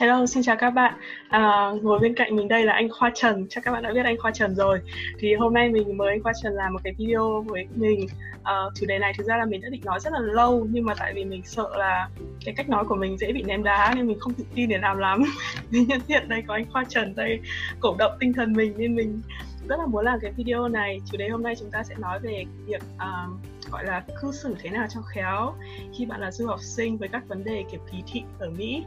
[0.00, 0.94] Hello, xin chào các bạn.
[1.28, 3.46] À, ngồi bên cạnh mình đây là anh Khoa Trần.
[3.50, 4.80] Chắc các bạn đã biết anh Khoa Trần rồi.
[5.18, 8.06] Thì hôm nay mình mời anh Khoa Trần làm một cái video với mình.
[8.42, 10.84] À, chủ đề này thực ra là mình đã định nói rất là lâu nhưng
[10.84, 12.08] mà tại vì mình sợ là
[12.44, 14.78] cái cách nói của mình dễ bị ném đá nên mình không tự tin để
[14.78, 15.22] làm lắm.
[15.70, 17.40] Nên nhân tiện đây có anh Khoa Trần đây
[17.80, 19.22] cổ động tinh thần mình nên mình
[19.68, 21.00] rất là muốn làm cái video này.
[21.10, 24.56] Chủ đề hôm nay chúng ta sẽ nói về việc uh, gọi là cư xử
[24.58, 25.54] thế nào cho khéo
[25.98, 28.84] khi bạn là du học sinh với các vấn đề kiểu kỳ thị ở Mỹ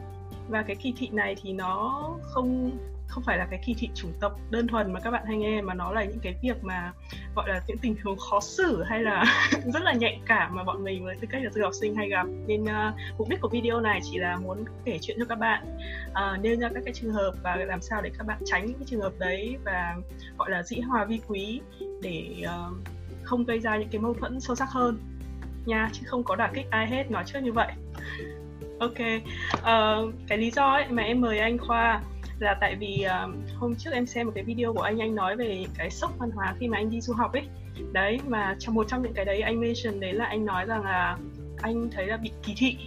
[0.52, 2.78] và cái kỳ thị này thì nó không
[3.12, 5.62] không phải là cái kỳ thị chủng tộc đơn thuần mà các bạn hay nghe
[5.62, 6.94] mà nó là những cái việc mà
[7.36, 9.26] gọi là những tình huống khó xử hay là
[9.74, 12.10] rất là nhạy cảm mà bọn mình với tư cách là du học sinh hay
[12.10, 12.28] gặp.
[12.48, 15.78] Nên uh, mục đích của video này chỉ là muốn kể chuyện cho các bạn.
[16.10, 18.78] Uh, nêu ra các cái trường hợp và làm sao để các bạn tránh những
[18.78, 19.96] cái trường hợp đấy và
[20.38, 21.62] gọi là dĩ hòa vi quý
[22.02, 22.78] để uh,
[23.24, 24.98] không gây ra những cái mâu thuẫn sâu sắc hơn
[25.66, 27.72] nha chứ không có đả kích ai hết nói trước như vậy
[28.82, 29.00] ok.
[29.54, 32.02] Uh, cái lý do ấy mà em mời anh khoa
[32.40, 35.36] là tại vì uh, hôm trước em xem một cái video của anh anh nói
[35.36, 37.44] về cái sốc văn hóa khi mà anh đi du học ấy.
[37.92, 40.84] Đấy mà trong một trong những cái đấy anh mention đấy là anh nói rằng
[40.84, 41.18] là
[41.62, 42.78] anh thấy là bị kỳ thị.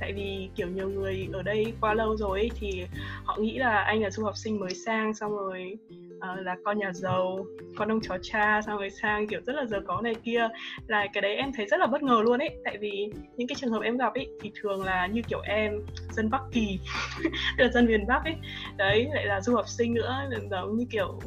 [0.00, 2.84] Tại vì kiểu nhiều người ở đây qua lâu rồi ấy, thì
[3.24, 5.76] họ nghĩ là anh là du học sinh mới sang xong rồi
[6.16, 9.64] uh, là con nhà giàu con ông chó cha xong rồi sang kiểu rất là
[9.66, 10.48] giàu có này kia.
[10.86, 12.50] Là cái đấy em thấy rất là bất ngờ luôn ấy.
[12.64, 15.72] Tại vì những cái trường hợp em gặp ấy thì thường là như kiểu em
[16.10, 16.78] dân bắc kỳ
[17.58, 18.34] là dân miền bắc ấy.
[18.76, 21.20] Đấy lại là du học sinh nữa giống như kiểu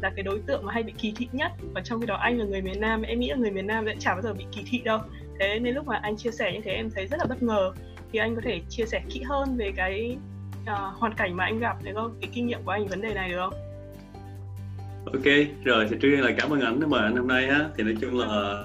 [0.00, 1.52] là cái đối tượng mà hay bị kỳ thị nhất.
[1.74, 3.84] Và trong khi đó anh là người miền nam em nghĩ là người miền nam
[3.86, 4.98] sẽ chả bao giờ bị kỳ thị đâu.
[5.40, 7.72] Thế nên lúc mà anh chia sẻ như thế em thấy rất là bất ngờ.
[8.12, 10.16] Thì anh có thể chia sẻ kỹ hơn về cái
[10.62, 12.14] uh, hoàn cảnh mà anh gặp được không?
[12.20, 13.71] Cái kinh nghiệm của anh vấn đề này được không?
[15.04, 15.24] Ok
[15.64, 17.68] rồi thì trước tiên là cảm ơn anh đã mời anh hôm nay á.
[17.76, 18.64] Thì nói chung là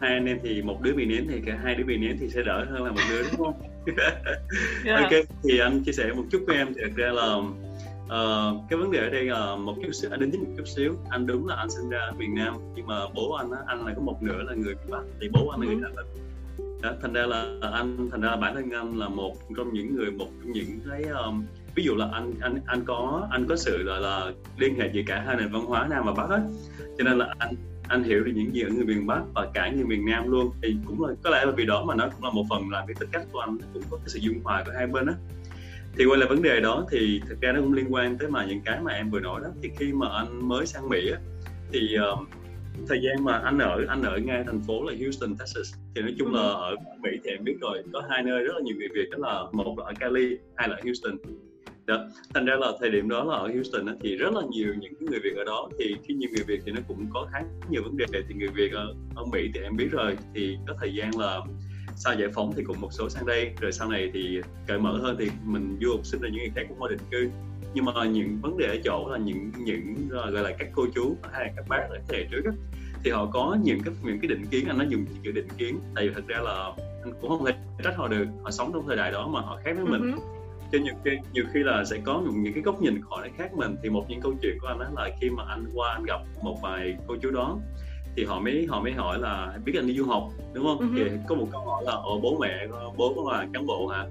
[0.00, 2.28] hai anh em thì một đứa bị nén thì cả hai đứa bị nén thì
[2.28, 3.60] sẽ đỡ hơn là một đứa đúng không?
[4.84, 5.02] Yeah.
[5.02, 5.10] ok
[5.42, 8.90] thì anh chia sẻ một chút với em thì thật ra là uh, cái vấn
[8.90, 10.96] đề ở đây là một chút xíu anh đến với một chút xíu.
[11.10, 13.86] Anh đúng là anh sinh ra ở miền Nam nhưng mà bố anh á anh
[13.86, 16.06] là có một nửa là người miền Bắc thì bố anh là người Đà Nẵng
[16.82, 19.96] đó, thành ra là anh thành ra là bản thân anh là một trong những
[19.96, 21.44] người một trong những cái um,
[21.74, 25.02] ví dụ là anh anh anh có anh có sự gọi là liên hệ giữa
[25.06, 26.42] cả hai nền văn hóa nam và bắc hết
[26.98, 27.54] cho nên là anh
[27.90, 30.50] anh hiểu được những gì ở người miền bắc và cả người miền nam luôn.
[30.62, 32.86] Thì cũng là có lẽ là vì đó mà nó cũng là một phần làm
[32.86, 35.14] cái tính cách của anh cũng có cái sự dung hòa của hai bên á.
[35.96, 38.44] Thì quay lại vấn đề đó thì thực ra nó cũng liên quan tới mà
[38.44, 39.48] những cái mà em vừa nói đó.
[39.62, 41.18] Thì khi mà anh mới sang mỹ á
[41.72, 42.28] thì uh,
[42.88, 45.74] thời gian mà anh ở anh ở ngay thành phố là Houston, Texas.
[45.94, 46.54] Thì nói chung là ừ.
[46.54, 49.18] ở Mỹ thì em biết rồi có hai nơi rất là nhiều người Việt đó
[49.20, 51.16] là một là ở Cali hai là ở Houston
[51.86, 54.74] đó thành ra là thời điểm đó là ở Houston đó, thì rất là nhiều
[54.80, 55.68] những người Việt ở đó.
[55.78, 57.38] Thì khi nhiều người Việt thì nó cũng có khá
[57.70, 58.06] nhiều vấn đề.
[58.28, 61.40] Thì người Việt ở, ở Mỹ thì em biết rồi thì có thời gian là
[61.96, 63.54] sau giải phóng thì cũng một số sang đây.
[63.60, 66.52] Rồi sau này thì cởi mở hơn thì mình du học sinh là những người
[66.54, 67.30] khác cũng qua định cư.
[67.74, 70.86] Nhưng mà những vấn đề ở chỗ là những những ờ, gọi là các cô
[70.94, 72.50] chú hay là các bác ở thế hệ trước đó,
[73.04, 75.78] thì họ có những cái những cái định kiến anh nói dùng chữ định kiến.
[75.94, 76.72] Tại vì thật ra là
[77.04, 77.52] anh cũng không thể
[77.84, 78.26] trách họ được.
[78.42, 80.00] Họ sống trong thời đại đó mà họ khác với mình.
[80.00, 80.39] Uh-huh
[80.72, 83.54] cho nhiều khi nhiều khi là sẽ có những, cái góc nhìn họ nó khác
[83.54, 83.76] mình.
[83.82, 86.20] Thì một những câu chuyện của anh đó là khi mà anh qua anh gặp
[86.42, 87.58] một vài cô chú đó
[88.16, 90.78] thì họ mới họ mới hỏi là biết anh đi du học đúng không?
[90.78, 91.10] Uh-huh.
[91.10, 92.66] thì có một câu hỏi là ồ bố mẹ
[92.96, 94.06] bố có là cán bộ hả?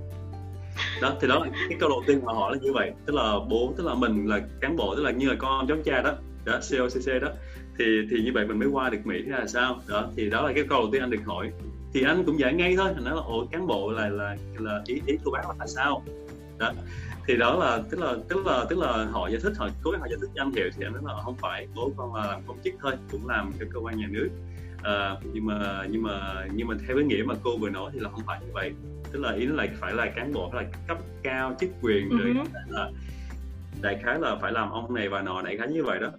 [1.01, 2.91] Đó thì đó cái câu đầu tiên mà hỏi là như vậy.
[3.05, 5.77] Tức là bố tức là mình là cán bộ tức là như là con cháu
[5.85, 6.13] cha đó
[6.45, 7.29] đó COCC đó.
[7.79, 9.79] Thì thì như vậy mình mới qua được Mỹ là sao?
[9.87, 11.51] Đó thì đó là cái câu đầu tiên anh được hỏi.
[11.93, 14.81] Thì anh cũng giải ngay thôi anh nói là ồ cán bộ là là là
[14.85, 16.03] ý ý của bác là sao
[16.59, 16.71] đó.
[17.27, 20.01] Thì đó là tức là tức là tức là họ giải thích họ cố gắng
[20.01, 22.25] họ giải thích cho anh hiểu thì anh nói là không phải bố con là
[22.25, 24.29] làm công chức thôi cũng làm cho cơ quan nhà nước.
[24.83, 27.99] À, nhưng mà nhưng mà nhưng mà theo cái nghĩa mà cô vừa nói thì
[27.99, 28.71] là không phải như vậy.
[29.11, 32.09] Tức là ý nó là phải là cán bộ phải là cấp cao chức quyền
[32.09, 32.45] rồi uh-huh.
[32.67, 32.91] là
[33.81, 36.11] đại khái là phải làm ông này và nọ đại khái như vậy đó.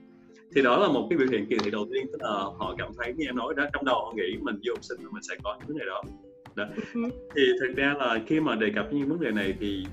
[0.54, 2.88] Thì đó là một cái biểu hiện kỳ thị đầu tiên tức là họ cảm
[2.98, 5.34] thấy như em nói đó trong đầu họ nghĩ mình du học sinh mình sẽ
[5.42, 6.02] có những vấn đề đó.
[6.54, 6.64] Đó.
[6.76, 7.10] Uh-huh.
[7.36, 9.86] thì thực ra là khi mà đề cập những vấn đề này thì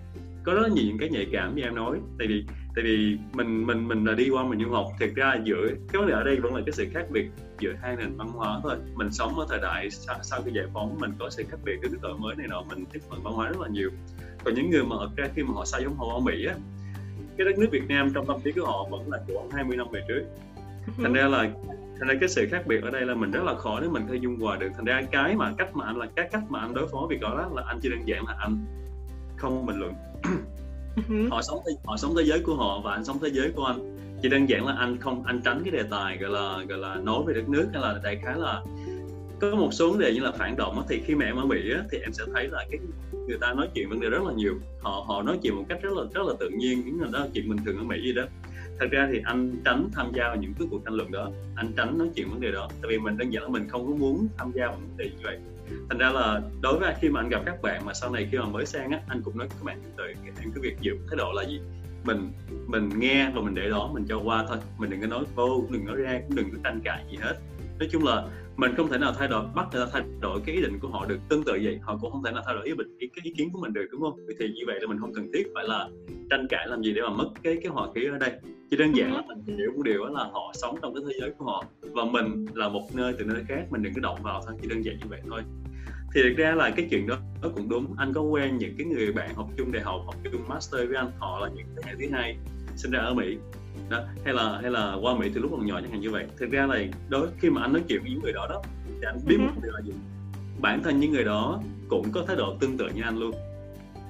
[0.48, 2.00] có rất nhiều những cái nhạy cảm như em nói.
[2.20, 2.46] Tại vì
[2.76, 6.02] tại vì mình mình mình là đi qua mình du học thực ra giữa cái
[6.02, 7.30] vấn đề ở đây vẫn là cái sự khác biệt
[7.60, 8.76] giữa hai nền văn hóa thôi.
[8.96, 11.74] Mình sống ở thời đại sau, sau khi giải phóng mình có sự khác biệt
[11.82, 13.90] cái đổi mới này nọ mình tiếp cận văn hóa rất là nhiều.
[14.44, 16.56] Còn những người mà ở ra khi mà họ sai giống họ ở Mỹ á
[17.38, 19.88] cái đất nước Việt Nam trong tâm trí của họ vẫn là của 20 năm
[19.92, 20.22] về trước.
[20.98, 21.50] Thành ra là
[22.00, 24.04] thành ra cái sự khác biệt ở đây là mình rất là khó để mình
[24.08, 24.70] có thể dung hòa được.
[24.76, 27.22] Thành ra cái mà cách mà anh là cái cách mà anh đối phó việc
[27.22, 28.66] đó là anh chỉ đơn giản là anh
[29.38, 29.94] không bình luận.
[30.24, 30.32] Ừ
[31.32, 33.98] họ sống họ sống thế giới của họ và anh sống thế giới của anh.
[34.22, 36.96] Chỉ đơn giản là anh không anh tránh cái đề tài gọi là gọi là
[36.96, 38.64] nói về đất nước hay là đại khái là
[39.40, 41.72] có một số vấn đề như là phản động thì khi mà em ở Mỹ
[41.72, 42.80] á, thì em sẽ thấy là cái
[43.28, 44.54] người ta nói chuyện vấn đề rất là nhiều.
[44.82, 47.20] Họ họ nói chuyện một cách rất là rất là tự nhiên những là đó
[47.20, 48.24] là chuyện bình thường ở Mỹ gì đó.
[48.80, 51.30] Thật ra thì anh tránh tham gia vào những cái cuộc tranh luận đó.
[51.56, 52.70] Anh tránh nói chuyện vấn đề đó.
[52.82, 55.06] Tại vì mình đơn giản là mình không có muốn tham gia vào vấn đề
[55.06, 55.38] như vậy
[55.90, 58.38] thành ra là đối với khi mà anh gặp các bạn mà sau này khi
[58.38, 60.04] mà mới sang á, anh cũng nói các bạn từ
[60.42, 61.62] em cứ việc giữ thái độ là gì?
[62.04, 62.32] Mình
[62.68, 64.58] mình nghe và mình để đó, mình cho qua thôi.
[64.78, 67.36] Mình đừng có nói vô, đừng nói ra, cũng đừng có tranh cãi gì hết
[67.80, 68.28] nói chung là
[68.58, 70.88] mình không thể nào thay đổi bắt người ta thay đổi cái ý định của
[70.88, 71.18] họ được.
[71.30, 73.50] Tương tự vậy họ cũng không thể nào thay đổi ý định cái ý kiến
[73.54, 74.20] của mình được đúng không?
[74.40, 75.90] Thì như vậy là mình không cần thiết phải là
[76.30, 78.32] tranh cãi làm gì để mà mất cái cái hòa khí ở đây.
[78.70, 81.18] Chỉ đơn giản là mình hiểu một điều đó là họ sống trong cái thế
[81.20, 84.20] giới của họ và mình là một nơi từ nơi khác mình đừng có động
[84.24, 85.42] vào thôi chỉ đơn giản như vậy thôi.
[86.14, 87.96] Thì thực ra là cái chuyện đó nó cũng đúng.
[87.98, 90.98] Anh có quen những cái người bạn học chung đại học học chung master với
[90.98, 92.38] anh họ là những thế hệ thứ hai
[92.76, 93.38] sinh ra ở mỹ
[93.90, 96.26] đó hay là hay là qua mỹ từ lúc còn nhỏ chẳng hạn như vậy.
[96.38, 96.80] Thực ra là
[97.10, 99.62] đối khi mà anh nói chuyện với những người đó đó thì anh biết một
[99.64, 99.94] điều là gì?
[100.62, 103.32] Bản thân những người đó cũng có thái độ tương tự như anh luôn.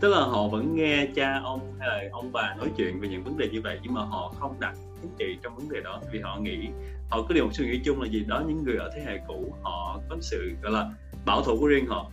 [0.01, 3.23] Tức là họ vẫn nghe cha ông hay là ông bà nói chuyện về những
[3.23, 6.01] vấn đề như vậy nhưng mà họ không đặt chính trị trong vấn đề đó.
[6.11, 6.67] Vì họ nghĩ
[7.09, 8.23] họ có điều một suy nghĩ chung là gì?
[8.27, 10.89] Đó những người ở thế hệ cũ họ có sự gọi là
[11.25, 12.11] bảo thủ của riêng họ.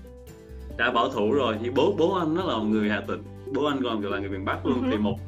[0.76, 3.22] Đã bảo thủ rồi thì bố bố anh nó là một người hà tĩnh
[3.54, 4.82] bố anh còn gọi là người miền bắc luôn.
[4.82, 4.90] Uh-huh.
[4.90, 5.18] thì một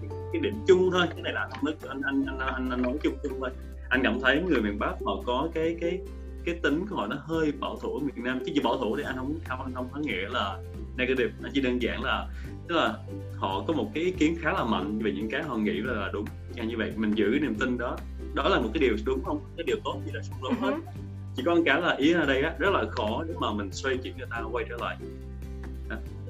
[0.40, 1.06] cái điểm chung thôi.
[1.10, 3.50] Cái này là anh anh anh anh, anh, anh nói chung chung thôi.
[3.88, 6.00] Anh cảm thấy người miền bắc họ có cái cái
[6.44, 8.38] cái tính của họ nó hơi bảo thủ ở miền nam.
[8.46, 10.58] Chứ chỉ bảo thủ thì anh không không anh không có nghĩa là
[10.96, 11.30] negative.
[11.42, 12.28] Anh chỉ đơn giản là
[12.68, 12.94] tức là
[13.36, 15.92] họ có một cái ý kiến khá là mạnh về những cái họ nghĩ là,
[15.92, 16.24] là đúng
[16.54, 17.96] như vậy mình giữ cái niềm tin đó.
[18.34, 19.40] Đó là một cái điều đúng không?
[19.56, 21.06] Cái điều tốt gì là xung đột hết uh-huh
[21.36, 23.96] chỉ có cái là ý ở đây á, rất là khó để mà mình xoay
[23.96, 24.96] chuyển người ta quay trở lại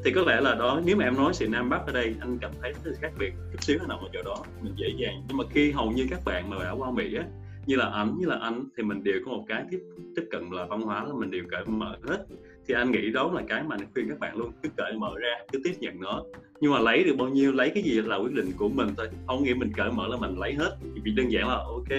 [0.07, 2.39] thì có lẽ là đó, nếu mà em nói sự nam bắc ở đây, anh
[2.41, 5.23] cảm thấy rất khác biệt chút xíu nằm ở chỗ đó, mình dễ dàng.
[5.29, 7.25] Nhưng mà khi hầu như các bạn mà đã qua mỹ á,
[7.67, 9.81] như là ảnh, như là anh, thì mình đều có một cái tiếp
[10.17, 12.27] tiếp cận là văn hóa, là mình đều cởi mở hết.
[12.69, 15.11] Thì anh nghĩ đó là cái mà anh khuyên các bạn luôn, cứ cởi mở
[15.19, 16.23] ra, cứ tiếp nhận nó.
[16.61, 19.09] Nhưng mà lấy được bao nhiêu, lấy cái gì là quyết định của mình thôi.
[19.27, 20.77] Không nghĩa mình cởi mở là mình lấy hết.
[21.05, 21.91] Vì đơn giản là, ok,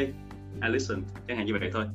[0.61, 0.97] I listen.
[1.27, 1.85] Chẳng hạn như vậy thôi.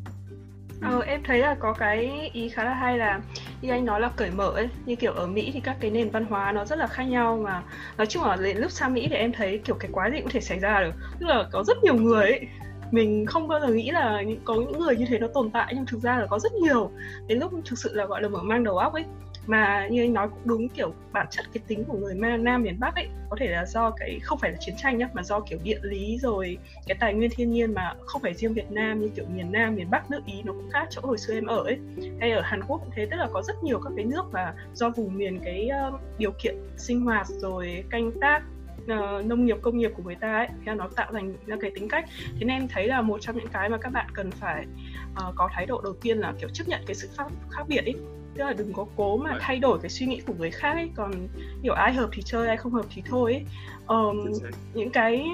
[0.82, 0.88] Ừ.
[0.90, 3.20] Ờ, em thấy là có cái ý khá là hay là
[3.61, 4.69] như anh nói là cởi mở ấy.
[4.87, 7.40] Như kiểu ở Mỹ thì các cái nền văn hóa nó rất là khác nhau
[7.44, 7.62] mà
[7.96, 10.31] nói chung là đến lúc sang Mỹ thì em thấy kiểu cái quái gì cũng
[10.31, 10.93] thể xảy ra được.
[11.20, 12.46] Tức là có rất nhiều người ấy
[12.90, 15.87] mình không bao giờ nghĩ là có những người như thế nó tồn tại nhưng
[15.87, 16.90] thực ra là có rất nhiều.
[17.26, 19.05] Đến lúc thực sự là gọi là mở mang đầu óc ấy
[19.47, 22.81] mà như anh nói cũng đúng kiểu bản chất cái tính của người nam miền
[22.81, 25.41] bắc ấy có thể là do cái không phải là chiến tranh nhá mà do
[25.41, 29.00] kiểu địa lý rồi cái tài nguyên thiên nhiên mà không phải riêng việt nam
[29.00, 31.47] như kiểu miền nam miền bắc nước ý nó cũng khác chỗ hồi xưa em
[31.47, 31.79] ở ấy.
[32.21, 34.55] Hay ở hàn quốc cũng thế tức là có rất nhiều các cái nước và
[34.75, 38.43] do vùng miền cái uh, điều kiện sinh hoạt rồi canh tác
[38.83, 41.71] uh, nông nghiệp công nghiệp của người ta ấy thì nó tạo thành ra cái
[41.75, 42.05] tính cách.
[42.39, 44.67] Thế nên em thấy là một trong những cái mà các bạn cần phải
[45.12, 47.85] uh, có thái độ đầu tiên là kiểu chấp nhận cái sự khác khác biệt
[47.85, 47.94] ấy
[48.34, 50.90] tức là đừng có cố mà thay đổi cái suy nghĩ của người khác ấy.
[50.94, 51.29] Còn
[51.62, 53.44] kiểu ai hợp thì chơi ai không hợp thì thôi ấy.
[53.87, 54.32] Um,
[54.75, 55.26] những cái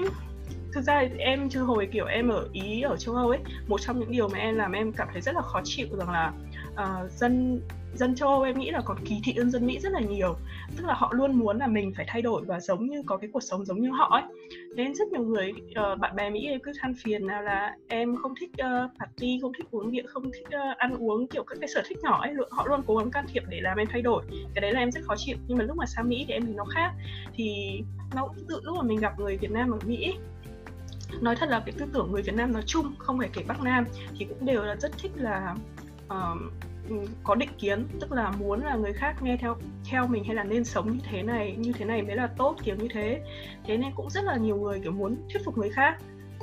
[0.73, 3.99] thực ra em chưa hồi kiểu em ở ý ở châu âu ấy một trong
[3.99, 6.33] những điều mà em làm em cảm thấy rất là khó chịu rằng là
[6.73, 7.61] uh, dân
[7.93, 10.35] dân châu Âu em nghĩ là còn kỳ thị hơn dân Mỹ rất là nhiều.
[10.77, 13.29] Tức là họ luôn muốn là mình phải thay đổi và giống như có cái
[13.33, 14.23] cuộc sống giống như họ ấy.
[14.75, 18.15] Nên rất nhiều người uh, bạn bè Mỹ em cứ than phiền nào là em
[18.15, 21.57] không thích uh, party không thích uống rượu không thích uh, ăn uống kiểu các
[21.61, 22.33] cái sở thích nhỏ ấy.
[22.51, 24.23] Họ luôn cố gắng can thiệp để làm em thay đổi.
[24.55, 25.37] Cái đấy là em rất khó chịu.
[25.47, 26.91] Nhưng mà lúc mà sang Mỹ thì em thấy nó khác.
[27.33, 27.79] Thì
[28.15, 30.13] nó cũng tự lúc mà mình gặp người Việt Nam ở Mỹ
[31.21, 33.61] nói thật là cái tư tưởng người Việt Nam nói chung không phải kể Bắc
[33.61, 33.85] Nam
[34.17, 35.55] thì cũng đều là rất thích là
[36.07, 36.41] uh,
[37.23, 39.55] có định kiến tức là muốn là người khác nghe theo
[39.89, 42.55] theo mình hay là nên sống như thế này như thế này mới là tốt
[42.63, 43.21] kiểu như thế.
[43.63, 45.97] Thế nên cũng rất là nhiều người kiểu muốn thuyết phục người khác.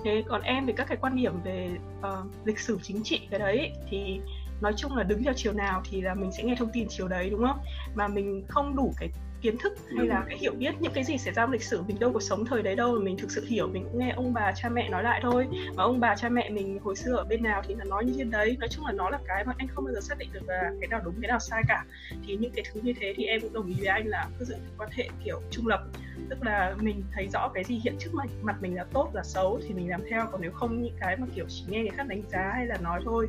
[0.04, 3.40] Thế còn em về các cái quan điểm về uh, lịch sử chính trị cái
[3.40, 4.20] đấy thì
[4.60, 7.08] nói chung là đứng theo chiều nào thì là mình sẽ nghe thông tin chiều
[7.08, 7.58] đấy đúng không?
[7.94, 9.08] Mà mình không đủ cái
[9.42, 11.82] kiến thức hay là cái hiểu biết những cái gì xảy ra trong lịch sử
[11.82, 14.10] mình đâu có sống thời đấy đâu mà mình thực sự hiểu mình cũng nghe
[14.10, 15.46] ông bà cha mẹ nói lại thôi.
[15.74, 18.12] Mà ông bà cha mẹ mình hồi xưa ở bên nào thì là nói như
[18.16, 18.56] thế đấy.
[18.60, 20.70] Nói chung là nó là cái mà anh không bao giờ xác định được là
[20.80, 21.84] cái nào đúng cái nào sai cả.
[22.26, 24.44] Thì những cái thứ như thế thì em cũng đồng ý với anh là cứ
[24.44, 25.84] giữ quan hệ kiểu trung lập.
[26.30, 29.22] Tức là mình thấy rõ cái gì hiện trước mặt mặt mình là tốt là
[29.22, 30.26] xấu thì mình làm theo.
[30.32, 32.76] Còn nếu không những cái mà kiểu chỉ nghe người khác đánh giá hay là
[32.82, 33.28] nói thôi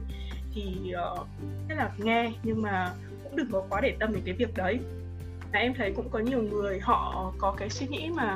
[0.53, 1.27] thì uh,
[1.69, 2.31] rất là nghe.
[2.43, 4.79] Nhưng mà cũng đừng có quá để tâm đến cái việc đấy
[5.53, 8.35] là em thấy cũng có nhiều người họ có cái suy nghĩ mà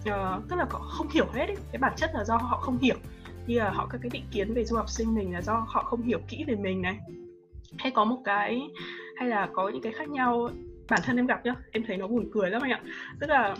[0.00, 1.56] uh, tức là họ không hiểu hết ấy.
[1.72, 2.96] cái bản chất là do họ không hiểu.
[3.46, 5.82] Như là họ có cái định kiến về du học sinh mình là do họ
[5.82, 6.98] không hiểu kỹ về mình này.
[7.78, 8.60] Hay có một cái
[9.16, 10.48] hay là có những cái khác nhau.
[10.90, 12.80] Bản thân em gặp nhá em thấy nó buồn cười lắm anh ạ.
[13.20, 13.56] Tức là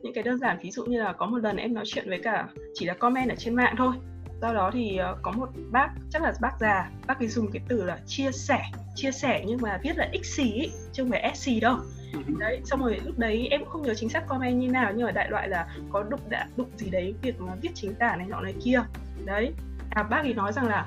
[0.00, 2.18] những cái đơn giản ví dụ như là có một lần em nói chuyện với
[2.18, 3.94] cả chỉ là comment ở trên mạng thôi
[4.42, 7.62] do đó thì uh, có một bác chắc là bác già bác ấy dùng cái
[7.68, 8.62] từ là chia sẻ
[8.94, 11.76] chia sẻ nhưng mà viết là x ấy chứ không phải sc đâu.
[12.12, 12.34] Ừ.
[12.38, 15.06] đấy xong rồi lúc đấy em cũng không nhớ chính xác comment như nào nhưng
[15.06, 18.16] mà đại loại là có đụng đã đụng gì đấy việc mà viết chính tả
[18.16, 18.82] này nọ này kia.
[19.24, 19.52] Đấy
[19.90, 20.86] à bác ấy nói rằng là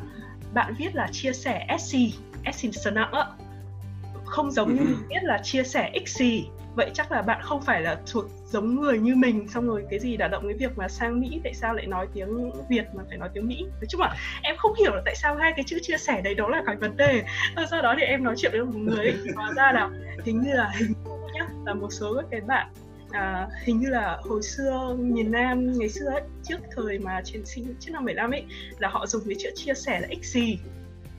[0.53, 1.95] bạn viết là chia sẻ sc
[2.53, 3.11] sc sờ nặng
[4.25, 6.21] không giống như mình viết là chia sẻ xc
[6.75, 9.99] vậy chắc là bạn không phải là thuộc giống người như mình xong rồi cái
[9.99, 13.03] gì đả động cái việc mà sang Mỹ tại sao lại nói tiếng Việt mà
[13.09, 13.63] phải nói tiếng Mỹ?
[13.63, 16.35] Nói chung là em không hiểu là tại sao hai cái chữ chia sẻ đấy
[16.35, 17.23] đó là cái vấn đề.
[17.55, 19.89] Ờ, sau đó thì em nói chuyện với một người hóa ra là
[20.23, 20.93] hình như là hình
[21.33, 22.67] nhá là một số các cái bạn
[23.11, 27.45] à, hình như là hồi xưa miền Nam ngày xưa ấy, trước thời mà chiến
[27.45, 28.45] sinh trước năm 75 ấy
[28.79, 30.39] là họ dùng cái chữ chia sẻ là xc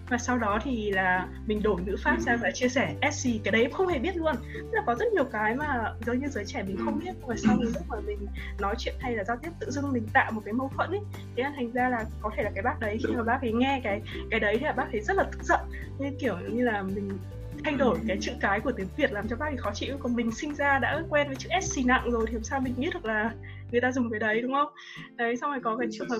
[0.08, 3.52] và sau đó thì là mình đổi ngữ pháp sang và chia sẻ SC cái
[3.52, 4.36] đấy em không hề biết luôn.
[4.54, 7.34] Tức là có rất nhiều cái mà giống như giới trẻ mình không biết và
[7.38, 8.26] sau lúc mà mình
[8.60, 11.00] nói chuyện hay là giao tiếp tự dưng mình tạo một cái mâu thuẫn ấy,
[11.36, 13.52] thế là thành ra là có thể là cái bác đấy, khi mà bác ấy
[13.52, 15.60] nghe cái cái đấy thì là bác ấy rất là tức giận.
[15.98, 17.18] Như kiểu như là mình
[17.64, 19.96] thay đổi cái chữ cái của tiếng Việt làm cho bác ấy khó chịu.
[20.00, 22.74] Còn mình sinh ra đã quen với chữ SC nặng rồi thì làm sao mình
[22.76, 23.34] biết được là
[23.72, 24.68] người ta dùng cái đấy, đúng không?
[25.16, 26.18] Đấy, xong rồi có cái trường hợp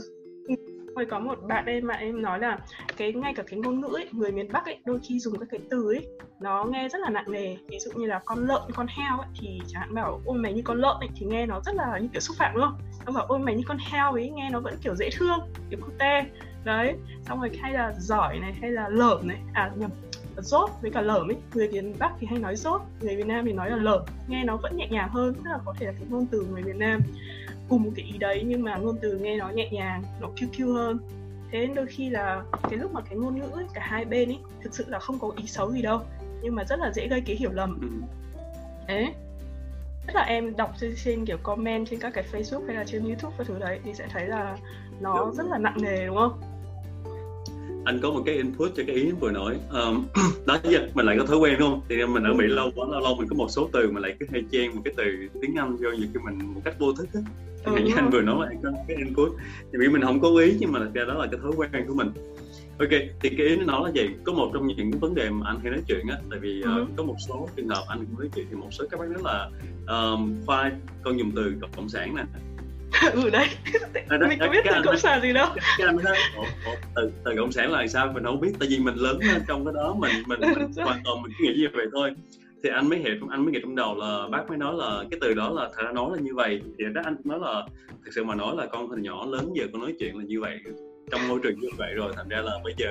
[0.97, 2.59] mới có một bạn em mà em nói là
[2.97, 5.49] cái ngay cả cái ngôn ngữ ấy, người miền Bắc ấy đôi khi dùng các
[5.51, 6.07] cái từ ấy
[6.41, 7.57] nó nghe rất là nặng nề.
[7.69, 10.53] Ví dụ như là con lợn con heo ấy thì chẳng hạn bảo ôi mày
[10.53, 12.79] như con lợn ấy thì nghe nó rất là như kiểu xúc phạm đúng không?
[13.07, 15.39] Xong bảo ôi mày như con heo ấy nghe nó vẫn kiểu dễ thương
[15.71, 16.27] kiểu cute.
[16.65, 19.91] Đấy xong rồi hay là giỏi này hay là lởm này à nhầm
[20.39, 21.37] rốt với cả lởm ấy.
[21.55, 24.45] Người miền bắc thì hay nói rốt người việt nam thì nói là lởm nghe
[24.45, 26.77] nó vẫn nhẹ nhàng hơn tức là có thể là cái ngôn từ người việt
[26.77, 27.01] nam
[27.69, 30.49] cùng một cái ý đấy nhưng mà ngôn từ nghe nó nhẹ nhàng nó kêu
[30.59, 30.99] kêu hơn
[31.53, 34.39] thế đôi khi là cái lúc mà cái ngôn ngữ ấy, cả hai bên ấy
[34.63, 36.01] thực sự là không có ý xấu gì đâu
[36.43, 37.89] nhưng mà rất là dễ gây cái hiểu lầm ừ.
[38.89, 39.13] thế
[40.07, 43.05] tức là em đọc trên, trên kiểu comment trên các cái Facebook hay là trên
[43.05, 44.57] YouTube và thứ đấy thì sẽ thấy là
[45.01, 46.41] nó rất là nặng nề đúng không?
[47.87, 50.07] Anh có một cái input cho cái ý vừa nói um,
[50.47, 51.81] đó giờ mình lại có thói quen đúng không?
[51.89, 54.15] Thì mình ở mỹ lâu quá lâu lâu mình có một số từ mình lại
[54.21, 55.05] cứ hay chen một cái từ
[55.43, 57.21] tiếng anh vô như khi mình một cách vô thức á.
[57.65, 59.33] Ừ, như anh vừa nói là anh có cái input.
[59.73, 61.71] Thì vì mình không có ý nhưng mà là cái đó là cái thói quen
[61.89, 62.11] của mình.
[62.79, 62.91] Ok
[63.21, 64.15] thì cái ý nó nói là gì?
[64.25, 66.63] Có một trong những cái vấn đề mà anh hay nói chuyện á tại vì
[66.63, 69.07] uh, có một số trường hợp anh cũng nói chuyện thì một số các bác
[69.11, 69.51] nói là
[69.97, 72.23] um, khoa con dùng từ cộng sản nè
[73.13, 73.49] ừ đấy.
[74.09, 75.49] À, mình có biết từ cộng sản gì đâu.
[75.79, 76.17] Cái anh nói
[76.97, 78.13] từ từ cộng sản là sao?
[78.15, 81.01] Mình không biết tại vì mình lớn lên trong cái đó mình mình, mình hoàn
[81.05, 82.11] toàn mình cứ nghĩ như vậy thôi.
[82.63, 85.19] Thì anh mới hiểu anh mới nghĩ trong đầu là bác mới nói là cái
[85.21, 86.61] từ đó là thật ra nói là như vậy.
[86.79, 87.63] Thì đó anh nói là
[88.05, 90.41] thực sự mà nói là con hình nhỏ lớn giờ con nói chuyện là như
[90.41, 90.59] vậy
[91.11, 92.89] trong môi trường như vậy rồi thành ra là bây giờ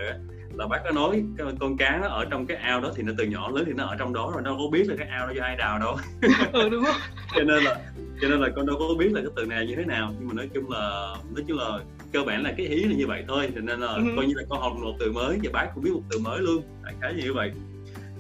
[0.58, 1.24] là bác có nói
[1.60, 3.86] con cá nó ở trong cái ao đó thì nó từ nhỏ lớn thì nó
[3.86, 5.98] ở trong đó rồi nó có biết là cái ao đó do ai đào đâu.
[6.54, 6.96] Ừ đúng không?
[7.36, 7.76] Cho nên là
[8.22, 10.14] cho nên là con đâu có biết là cái từ này như thế nào.
[10.20, 11.80] Nhưng mà nói chung là nói chung là
[12.14, 13.50] cơ bản là cái ý là như vậy thôi.
[13.56, 14.04] Cho nên là ừ.
[14.16, 16.40] coi như là con học một từ mới và bác cũng biết một từ mới
[16.40, 16.64] luôn.
[16.84, 17.52] Đại khái như vậy.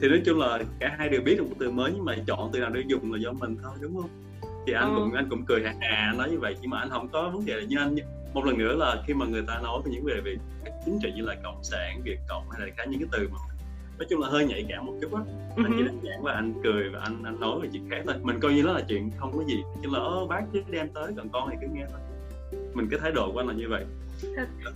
[0.01, 2.49] Thì nói chung là cả hai đều biết được một từ mới nhưng mà chọn
[2.53, 4.09] từ nào để dùng là do mình thôi đúng không?
[4.67, 4.99] Thì anh ừ.
[4.99, 6.55] cũng anh cũng cười hà hà nói như vậy.
[6.61, 7.95] Nhưng mà anh không có vấn đề là như anh
[8.35, 10.35] một lần nữa là khi mà người ta nói về những về về
[10.85, 13.37] chính trị như là cộng sản việt cộng hay là khá những cái từ mà
[13.97, 15.21] nói chung là hơi nhạy cảm một chút á.
[15.57, 18.15] Anh chỉ đơn giản là anh cười và anh anh nói về chuyện khác thôi.
[18.21, 19.99] Mình coi như đó là chuyện không có gì chứ là
[20.29, 21.99] bác cứ đem tới còn con thì cứ nghe thôi.
[22.73, 23.85] Mình cái thái độ của anh là như vậy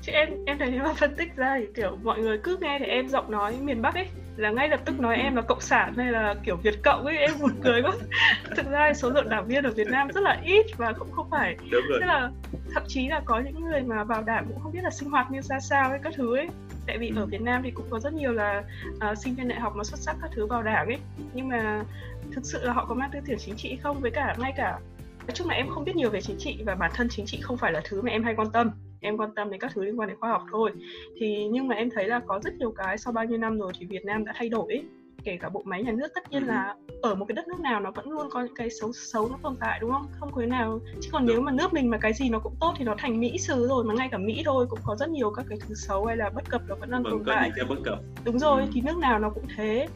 [0.02, 2.80] chứ em em thấy nếu mà phân tích ra thì kiểu mọi người cứ nghe
[2.80, 4.08] thì em giọng nói miền bắc ấy
[4.40, 7.18] là ngay lập tức nói em là cộng sản hay là kiểu việt cộng ấy
[7.18, 7.92] em buồn cười quá.
[8.56, 11.30] Thực ra số lượng đảng viên ở việt nam rất là ít và cũng không
[11.32, 12.00] phải Đúng rồi.
[12.02, 12.32] tức là
[12.74, 15.32] thậm chí là có những người mà vào đảng cũng không biết là sinh hoạt
[15.32, 16.48] như ra sao ấy các thứ ấy.
[16.88, 18.64] Tại vì ở Việt Nam thì cũng có rất nhiều là
[19.12, 20.98] uh, sinh viên đại học mà xuất sắc các thứ vào đảng ấy.
[21.34, 21.84] Nhưng mà
[22.32, 24.00] thực sự là họ có mang tư tưởng chính trị không?
[24.02, 24.80] Với cả ngay cả
[25.28, 27.40] nói chung là em không biết nhiều về chính trị và bản thân chính trị
[27.42, 29.84] không phải là thứ mà em hay quan tâm em quan tâm đến các thứ
[29.84, 30.72] liên quan đến khoa học thôi.
[31.20, 33.72] Thì nhưng mà em thấy là có rất nhiều cái sau bao nhiêu năm rồi
[33.80, 34.84] thì Việt Nam đã thay đổi.
[35.24, 37.80] Kể cả bộ máy nhà nước tất nhiên là ở một cái đất nước nào
[37.80, 40.08] nó vẫn luôn có những cái xấu xấu nó tồn tại đúng không?
[40.20, 40.80] Không có nào.
[41.02, 43.20] Chứ còn nếu mà nước mình mà cái gì nó cũng tốt thì nó thành
[43.20, 45.76] mỹ xứ rồi mà ngay cả mỹ thôi cũng có rất nhiều các cái thứ
[45.76, 47.52] xấu hay là bất cập nó vẫn đang vâng, tồn tại.
[47.70, 48.00] bất cập.
[48.26, 48.68] đúng rồi ừ.
[48.74, 49.88] thì nước nào nó cũng thế.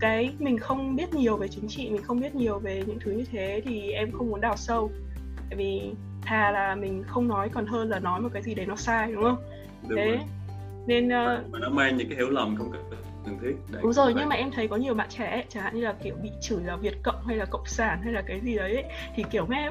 [0.00, 3.12] Cái mình không biết nhiều về chính trị mình không biết nhiều về những thứ
[3.12, 4.90] như thế thì em không muốn đào sâu.
[5.50, 5.92] Tại vì
[6.24, 9.12] thà là mình không nói còn hơn là nói một cái gì đấy nó sai
[9.12, 9.36] đúng không
[9.88, 10.20] đúng thế rồi.
[10.86, 14.14] nên uh, mà nó mang những cái hiểu lầm không cần thiết đấy, đúng rồi
[14.16, 16.30] nhưng mà em thấy có nhiều bạn trẻ ấy, chẳng hạn như là kiểu bị
[16.40, 18.84] chửi là việt cộng hay là cộng sản hay là cái gì đấy ấy,
[19.16, 19.70] thì kiểu nghe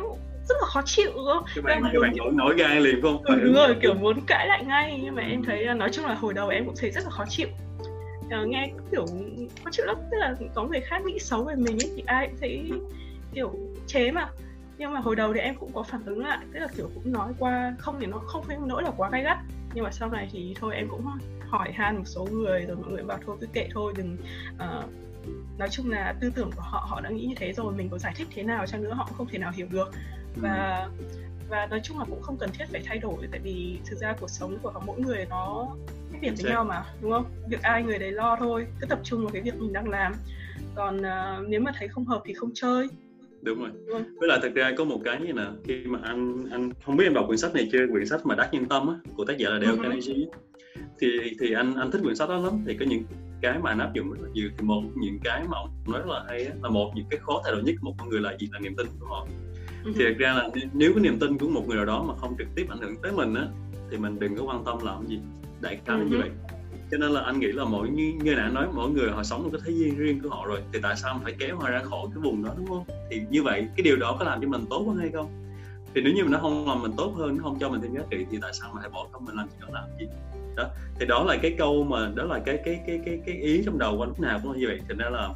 [0.50, 1.44] rất là khó chịu không?
[1.56, 3.24] Các bạn, các bạn nổi, nổi gai liền không?
[3.24, 6.14] Ừ, đúng rồi, kiểu muốn cãi lại ngay nhưng mà em thấy nói chung là
[6.14, 7.48] hồi đầu em cũng thấy rất là khó chịu
[8.42, 9.06] uh, nghe kiểu
[9.64, 12.28] khó chịu lắm tức là có người khác nghĩ xấu về mình ấy thì ai
[12.28, 12.72] cũng thấy
[13.34, 13.54] kiểu
[13.88, 14.30] chế mà
[14.84, 17.12] nhưng mà hồi đầu thì em cũng có phản ứng lại tức là kiểu cũng
[17.12, 19.38] nói qua không thì nó không phải nỗi là quá gay gắt.
[19.74, 21.06] Nhưng mà sau này thì thôi em cũng
[21.50, 24.18] hỏi han một số người rồi mọi người bảo thôi cứ kệ thôi đừng
[24.56, 24.86] uh,
[25.58, 27.98] nói chung là tư tưởng của họ họ đã nghĩ như thế rồi mình có
[27.98, 29.92] giải thích thế nào chăng nữa họ cũng không thể nào hiểu được.
[30.36, 30.90] Và
[31.50, 34.16] và nói chung là cũng không cần thiết phải thay đổi tại vì thực ra
[34.20, 35.68] cuộc sống của mỗi người nó
[36.12, 37.26] khác biệt với nhau mà đúng không?
[37.48, 40.14] Việc ai người đấy lo thôi cứ tập trung vào cái việc mình đang làm.
[40.76, 42.90] Còn uh, nếu mà thấy không hợp thì không chơi
[43.44, 43.70] đúng rồi.
[43.88, 44.04] Ừ.
[44.20, 47.06] với lại thực ra có một cái như nè khi mà anh anh không biết
[47.06, 49.38] em đọc quyển sách này chưa quyển sách mà đắc nhân tâm á của tác
[49.38, 49.78] giả là Dale ừ.
[49.84, 50.26] Carnegie
[51.00, 52.54] thì thì anh anh thích quyển sách đó lắm.
[52.66, 53.04] Thì có những
[53.42, 54.50] cái mà anh áp dụng rất là nhiều.
[54.58, 57.20] Thì một những cái mà ông nói rất là hay á, là một những cái
[57.20, 58.50] khó thay đổi nhất của một con người là gì?
[58.52, 59.28] Là niềm tin của họ.
[59.84, 59.92] Ừ.
[59.96, 62.36] thì thực ra là nếu cái niềm tin của một người nào đó mà không
[62.38, 63.48] trực tiếp ảnh hưởng tới mình á
[63.92, 65.20] thì mình đừng có quan tâm làm gì.
[65.62, 66.30] Đại khái là như vậy
[66.94, 69.44] cho nên là anh nghĩ là mỗi như như đã nói, mỗi người họ sống
[69.44, 71.70] một cái thế giới riêng của họ rồi, thì tại sao mình phải kéo họ
[71.70, 72.84] ra khỏi cái vùng đó, đúng không?
[73.12, 75.28] Thì như vậy, cái điều đó có làm cho mình tốt hơn hay không?
[75.96, 77.94] Thì nếu như mà nó không làm mình tốt hơn, nó không cho mình thêm
[77.94, 80.06] giá trị, thì tại sao mình phải bỏ công mình làm chuyện đó làm gì?
[80.56, 80.70] Đó,
[81.00, 83.78] thì đó là cái câu mà, đó là cái cái cái cái cái ý trong
[83.78, 84.80] đầu của anh lúc nào cũng như vậy.
[84.88, 85.30] Thành ra là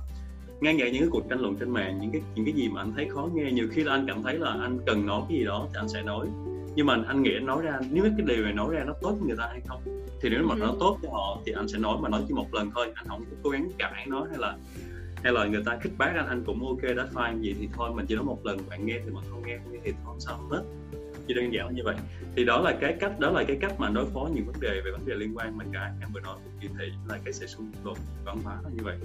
[0.62, 2.82] ngay ngại những cái cuộc tranh luận trên mạng, những cái những cái gì mà
[2.82, 5.38] anh thấy khó nghe, nhiều khi là anh cảm thấy là anh cần nói cái
[5.38, 6.28] gì đó thì anh sẽ nói
[6.78, 9.28] nhưng mà anh nghĩ nói ra nếu cái điều này nói ra nó tốt với
[9.28, 9.82] người ta hay không?
[10.22, 10.60] Thì nếu mà ừ.
[10.60, 12.92] nó tốt cho họ thì anh sẽ nói mà nói chỉ một lần thôi.
[12.96, 14.58] Anh không cố gắng cãi nó hay là
[15.24, 17.90] hay là người ta khích bác anh anh cũng ok đã fine gì thì thôi
[17.96, 20.20] mình chỉ nói một lần bạn nghe thì mà không nghe không nghe thì không
[20.20, 20.64] sao hết
[21.28, 21.96] chỉ đơn giản như vậy.
[22.36, 24.82] Thì đó là cái cách đó là cái cách mà đối phó những vấn đề
[24.86, 27.34] về vấn đề liên quan mà cái em vừa nói của kỳ thị là cái
[27.34, 28.98] sự xung đột văn hóa là như vậy.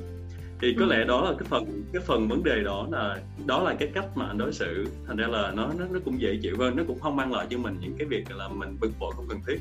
[0.61, 0.91] Thì có ừ.
[0.91, 4.07] lẽ đó là cái phần cái phần vấn đề đó là đó là cái cách
[4.15, 4.87] mà anh đối xử.
[5.07, 7.47] Thành ra là nó nó nó cũng dễ chịu hơn nó cũng không mang lại
[7.51, 9.61] cho mình những cái việc là mình bực bội không cần thiết.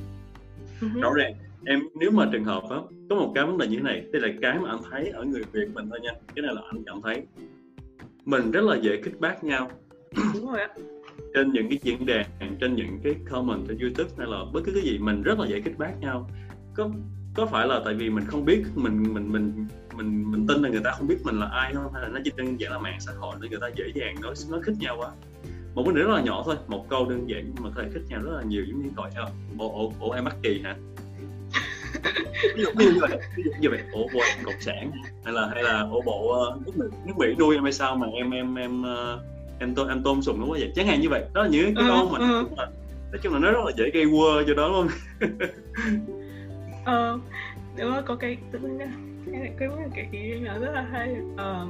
[0.82, 1.01] Uh-huh.
[1.01, 1.34] rõ ràng
[1.65, 4.22] em nếu mà trường hợp đó, có một cái vấn đề như thế này đây
[4.22, 6.84] là cái mà anh thấy ở người việt mình thôi nha cái này là anh
[6.86, 7.24] cảm thấy
[8.25, 9.72] mình rất là dễ kích bác nhau.
[10.34, 10.70] Đúng rồi ạ
[11.33, 12.25] trên những cái diễn đàn
[12.61, 15.47] trên những cái comment trên youtube hay là bất cứ cái gì mình rất là
[15.47, 16.29] dễ kích bác nhau.
[16.73, 16.89] Có
[17.35, 20.69] có phải là tại vì mình không biết mình mình mình mình mình tin là
[20.69, 21.93] người ta không biết mình là ai không?
[21.93, 24.15] Hay là nó chỉ đơn giản là mạng xã hội nên người ta dễ dàng
[24.21, 25.12] nói nói khích nhau quá?
[25.75, 27.89] Một vấn đề rất là nhỏ thôi một câu đơn giản nhưng mà có thể
[27.93, 29.12] khích nhau rất là nhiều giống như gọi
[29.56, 30.75] bộ ổ ổ em mắc kỳ hả
[32.56, 33.79] ví dụ như vậy ví dụ như vậy.
[33.91, 34.91] Ổ bộ cộng sản
[35.23, 38.08] hay là hay là ổ bộ uh, nước, nước mỹ nuôi em hay sao mà
[38.08, 39.21] em em em uh,
[39.62, 40.71] em tôn em tôn sùng nó quá vậy.
[40.76, 41.24] Chẳng hạn như vậy.
[41.34, 42.47] Đó là những cái câu mà ừ.
[43.12, 44.88] nói chung là nó rất là dễ gây quơ cho đó luôn
[46.86, 47.19] ờ
[47.78, 48.80] đúng rồi có cái tự nhiên
[49.32, 51.15] cái cái cái ý nó rất là hay.
[51.38, 51.67] Ờ.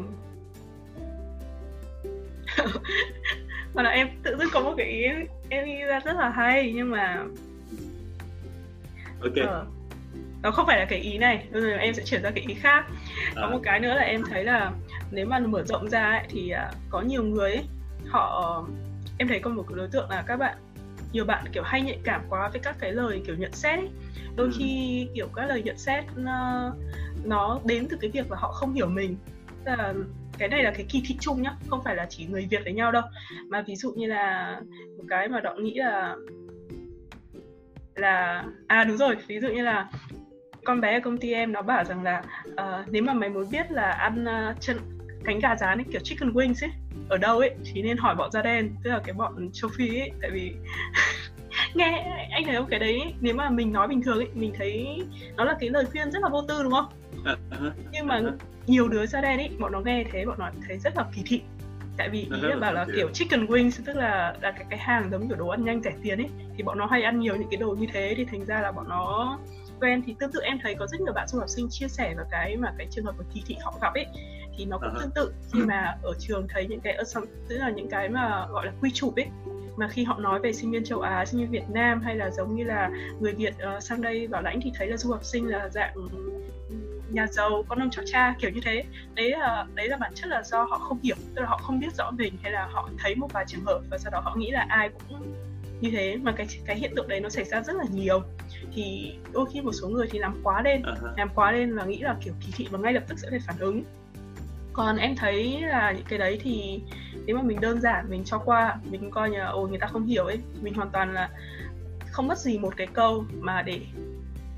[3.73, 5.03] Mà là em tự dưng có một cái ý
[5.49, 7.23] em nghĩ ra rất là hay nhưng mà
[9.21, 9.35] ok.
[9.35, 9.65] Ờ,
[10.43, 12.53] nó không phải là cái ý này bây giờ em sẽ chuyển ra cái ý
[12.53, 12.85] khác.
[13.35, 13.49] Có à.
[13.49, 14.71] một cái nữa là em thấy là
[15.11, 17.63] nếu mà mở rộng ra ấy, thì uh, có nhiều người ấy,
[18.09, 18.63] họ
[19.17, 20.57] em thấy có một cái đối tượng là các bạn
[21.11, 23.89] nhiều bạn kiểu hay nhạy cảm quá với các cái lời kiểu nhận xét ấy.
[24.35, 24.53] đôi ừ.
[24.57, 26.71] khi kiểu các lời nhận xét nó,
[27.23, 29.17] nó đến từ cái việc là họ không hiểu mình
[29.65, 29.93] là
[30.37, 32.73] cái này là cái kỳ thị chung nhá không phải là chỉ người việt với
[32.73, 33.03] nhau đâu
[33.47, 34.55] mà ví dụ như là
[34.97, 36.15] một cái mà đọng nghĩ là
[37.95, 39.89] là à đúng rồi ví dụ như là
[40.65, 43.49] con bé ở công ty em nó bảo rằng là uh, nếu mà mày muốn
[43.51, 44.77] biết là ăn uh, chân
[45.23, 46.71] cánh gà rán ấy kiểu chicken wings ấy
[47.09, 49.99] ở đâu ấy thì nên hỏi bọn da đen tức là cái bọn châu phi
[49.99, 50.55] ấy tại vì
[51.75, 51.85] nghe
[52.31, 54.99] anh thấy không cái đấy nếu mà mình nói bình thường ấy mình thấy
[55.35, 56.85] nó là cái lời khuyên rất là vô tư đúng không?
[57.25, 57.35] À,
[57.91, 58.21] nhưng mà
[58.67, 61.21] nhiều đứa da đen ấy bọn nó nghe thế bọn nó thấy rất là kỳ
[61.25, 61.41] thị.
[61.97, 65.09] Tại vì ý là bảo là kiểu chicken wings tức là là cái cái hàng
[65.11, 67.49] giống kiểu đồ ăn nhanh rẻ tiền ấy thì bọn nó hay ăn nhiều những
[67.51, 69.37] cái đồ như thế thì thành ra là bọn nó
[69.79, 70.01] quen.
[70.05, 72.25] Thì tương tự em thấy có rất nhiều bạn du học sinh chia sẻ vào
[72.31, 74.05] cái mà cái trường hợp của kỳ thị họ gặp ấy
[74.57, 75.01] thì nó cũng uh-huh.
[75.01, 75.33] tương tự.
[75.53, 76.97] Khi mà ở trường thấy những cái
[77.49, 79.27] tức là những cái mà gọi là quy chụp ấy
[79.77, 82.29] mà khi họ nói về sinh viên châu Á, sinh viên Việt Nam hay là
[82.29, 85.23] giống như là người Việt uh, sang đây bảo lãnh thì thấy là du học
[85.23, 85.93] sinh là dạng
[87.09, 88.83] nhà giàu con ông cháu cha kiểu như thế.
[89.13, 91.79] Đấy là đấy là bản chất là do họ không hiểu tức là họ không
[91.79, 94.35] biết rõ mình hay là họ thấy một vài trường hợp và sau đó họ
[94.35, 95.33] nghĩ là ai cũng
[95.81, 96.17] như thế.
[96.17, 98.21] Mà cái cái hiện tượng đấy nó xảy ra rất là nhiều.
[98.73, 101.13] Thì đôi khi một số người thì làm quá lên uh-huh.
[101.17, 103.39] làm quá lên là nghĩ là kiểu kỳ thị và ngay lập tức sẽ phải
[103.47, 103.83] phản ứng
[104.73, 106.81] còn em thấy là những cái đấy thì
[107.25, 109.87] nếu mà mình đơn giản mình cho qua mình coi như là ồ người ta
[109.87, 111.29] không hiểu ấy mình hoàn toàn là
[112.11, 113.79] không mất gì một cái câu mà để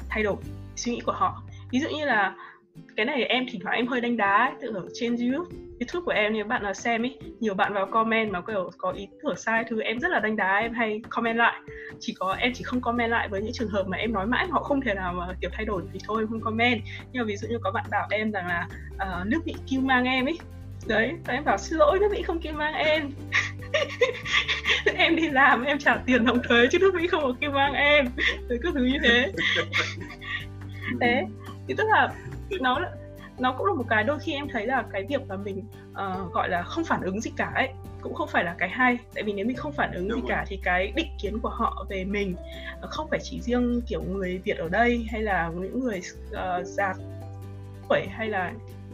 [0.10, 0.36] thay đổi
[0.76, 1.44] suy nghĩ của họ.
[1.72, 2.36] Ví dụ như là
[2.96, 6.06] cái này em thỉnh thoảng em hơi đánh đá ấy, tự ở trên youtube youtube
[6.06, 9.08] của em nếu bạn là xem ấy nhiều bạn vào comment mà kiểu có ý
[9.24, 11.62] tưởng sai thứ em rất là đánh đá em hay comment lại.
[12.00, 14.48] Chỉ có em chỉ không comment lại với những trường hợp mà em nói mãi
[14.48, 16.82] họ không thể nào mà kiểu thay đổi thì thôi không comment.
[17.12, 19.82] Nhưng mà ví dụ như có bạn bảo em rằng là uh, nước mỹ kêu
[19.82, 20.38] mang em ấy
[20.88, 23.10] đấy và em bảo xin lỗi nước mỹ không kêu mang em.
[24.96, 27.74] Em đi làm em trả tiền đóng thuế chứ nước mỹ không có kêu mang
[27.74, 28.06] em.
[28.50, 29.32] Rồi cứ thứ như thế.
[31.02, 31.26] Thế
[31.68, 32.10] thì tức là
[32.60, 32.80] nó
[33.40, 36.34] nó cũng là một cái đôi khi em thấy là cái việc là mình uh,
[36.34, 37.70] gọi là không phản ứng gì cả ấy
[38.02, 40.22] cũng không phải là cái hay tại vì nếu mình không phản ứng Đúng gì
[40.22, 40.30] rồi.
[40.30, 42.36] cả thì cái định kiến của họ về mình
[42.82, 46.66] ờ, không phải chỉ riêng kiểu người việt ở đây hay là những người uh,
[46.66, 46.94] già
[47.90, 48.54] tuổi hay là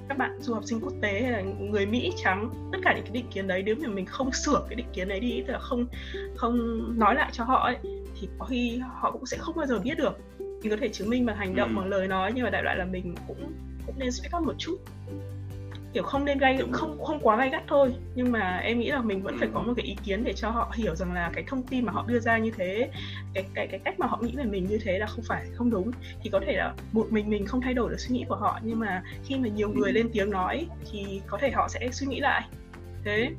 [0.09, 3.03] các bạn du học sinh quốc tế hay là người Mỹ trắng tất cả những
[3.03, 5.53] cái định kiến đấy nếu mà mình không sửa cái định kiến đấy đi tức
[5.53, 5.85] là không
[6.35, 6.57] không
[6.99, 7.77] nói lại cho họ ấy
[8.19, 10.17] thì có khi họ cũng sẽ không bao giờ biết được
[10.61, 11.79] thì có thể chứng minh bằng hành động ừ.
[11.79, 13.51] bằng lời nói nhưng mà đại loại là mình cũng
[13.89, 14.77] cũng nên speak up một chút.
[15.93, 17.93] Kiểu không nên gây không không quá gay gắt thôi.
[18.15, 19.51] Nhưng mà em nghĩ là mình vẫn phải ừ.
[19.53, 21.91] có một cái ý kiến để cho họ hiểu rằng là cái thông tin mà
[21.91, 22.89] họ đưa ra như thế
[23.33, 25.69] cái cái cái cách mà họ nghĩ về mình như thế là không phải không
[25.69, 25.91] đúng.
[26.23, 28.59] Thì có thể là một mình mình không thay đổi được suy nghĩ của họ
[28.63, 32.07] nhưng mà khi mà nhiều người lên tiếng nói thì có thể họ sẽ suy
[32.07, 32.41] nghĩ lại.
[33.03, 33.29] Thế.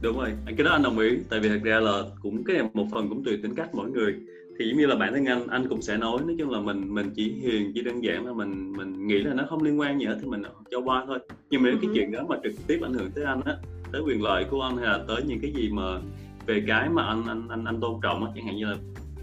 [0.00, 1.10] Đúng rồi cái đó anh đồng ý.
[1.30, 4.14] Tại vì thật ra là cũng cái một phần cũng tùy tính cách mỗi người
[4.60, 6.94] thì giống như là bản thân anh anh cũng sẽ nói nói chung là mình
[6.94, 10.00] mình chỉ hiền chỉ đơn giản là mình mình nghĩ là nó không liên quan
[10.00, 11.18] gì hết thì mình cho qua thôi.
[11.50, 11.92] Nhưng mà nếu cái ừ.
[11.94, 13.56] chuyện đó mà trực tiếp ảnh hưởng tới anh á
[13.92, 15.82] tới quyền lợi của anh hay là tới những cái gì mà
[16.46, 18.76] về cái mà anh anh anh anh tôn trọng á chẳng hạn như là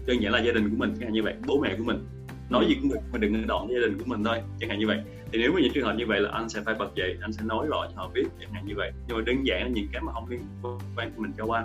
[0.06, 1.98] đơn giản là gia đình của mình chẳng hạn như vậy bố mẹ của mình.
[2.50, 4.86] Nói gì cũng được mà đừng đoạn gia đình của mình thôi chẳng hạn như
[4.86, 4.98] vậy.
[5.32, 7.32] Thì nếu mà những trường hợp như vậy là anh sẽ phải bật dậy anh
[7.32, 8.92] sẽ nói rõ cho họ biết chẳng hạn như vậy.
[9.08, 10.40] Nhưng mà đơn giản là những cái mà không liên
[10.96, 11.64] quan thì mình cho qua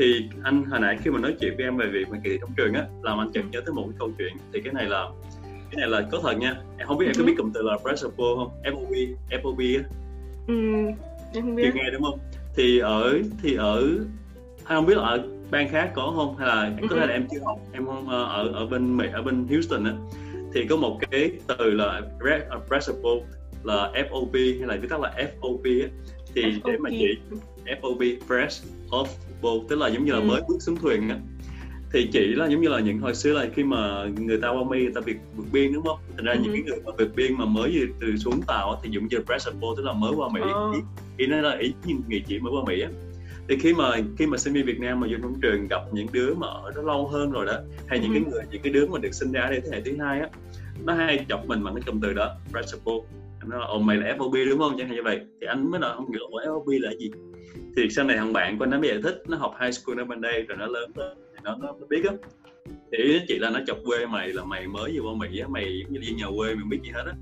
[0.00, 2.38] thì anh hồi nãy khi mà nói chuyện với em về việc mà kỳ thi
[2.40, 4.32] trong trường á làm anh chợt nhớ tới một cái câu chuyện.
[4.52, 5.08] Thì cái này là
[5.42, 6.56] cái này là có thật nha.
[6.78, 8.50] Em không biết em có biết cụm từ là pressure pool không?
[8.64, 9.84] FOB FOB á.
[10.46, 10.54] Ừ,
[11.34, 11.70] em không biết.
[11.74, 12.18] Nghe đúng không?
[12.56, 13.86] Thì ở thì ở
[14.64, 16.36] hay không biết là ở bang khác có không?
[16.36, 17.58] Hay là có thể là em chưa học?
[17.72, 19.92] Em không ờ, ở ở bên Mỹ ở bên Houston á.
[20.54, 22.02] Thì có một cái từ là
[22.68, 23.18] pressure pool
[23.64, 25.88] là FOB hay là viết tắt là FOB á.
[26.34, 26.60] Thì FOP.
[26.64, 27.18] để mà chỉ
[27.82, 29.06] FOB fresh off
[29.42, 30.24] boat tức là giống như là ừ.
[30.24, 31.18] mới bước xuống thuyền á
[31.92, 34.64] thì chỉ là giống như là những hồi xưa là khi mà người ta qua
[34.70, 36.38] mi người ta việc vượt biên đúng không thành ra ừ.
[36.42, 39.18] những cái người mà vượt biên mà mới từ, từ xuống tàu thì dùng như
[39.26, 40.72] pressure boat tức là mới qua mỹ ừ.
[40.74, 40.80] ý,
[41.16, 42.88] ý nói là ý những người chỉ mới qua mỹ á
[43.48, 46.06] thì khi mà khi mà sinh viên Việt Nam mà vô trong trường gặp những
[46.12, 48.14] đứa mà ở đó lâu hơn rồi đó hay những ừ.
[48.14, 50.28] cái người những cái đứa mà được sinh ra đây thế hệ thứ hai á
[50.84, 52.36] nó hay chọc mình bằng cái cụm từ đó
[52.84, 53.02] boat
[53.46, 55.80] nó là ồ mày là FOB đúng không chẳng hạn như vậy thì anh mới
[55.80, 57.10] nói không hiểu FOB là gì
[57.76, 60.04] thì sau này thằng bạn của nó mới giải thích nó học high school ở
[60.04, 62.14] bên đây rồi nó lớn lên thì nó, nó biết á.
[62.92, 65.84] Thì nó chỉ là nó chọc quê mày là mày mới qua mỹ á mày
[65.88, 67.12] như đi nhà quê mày biết gì hết á.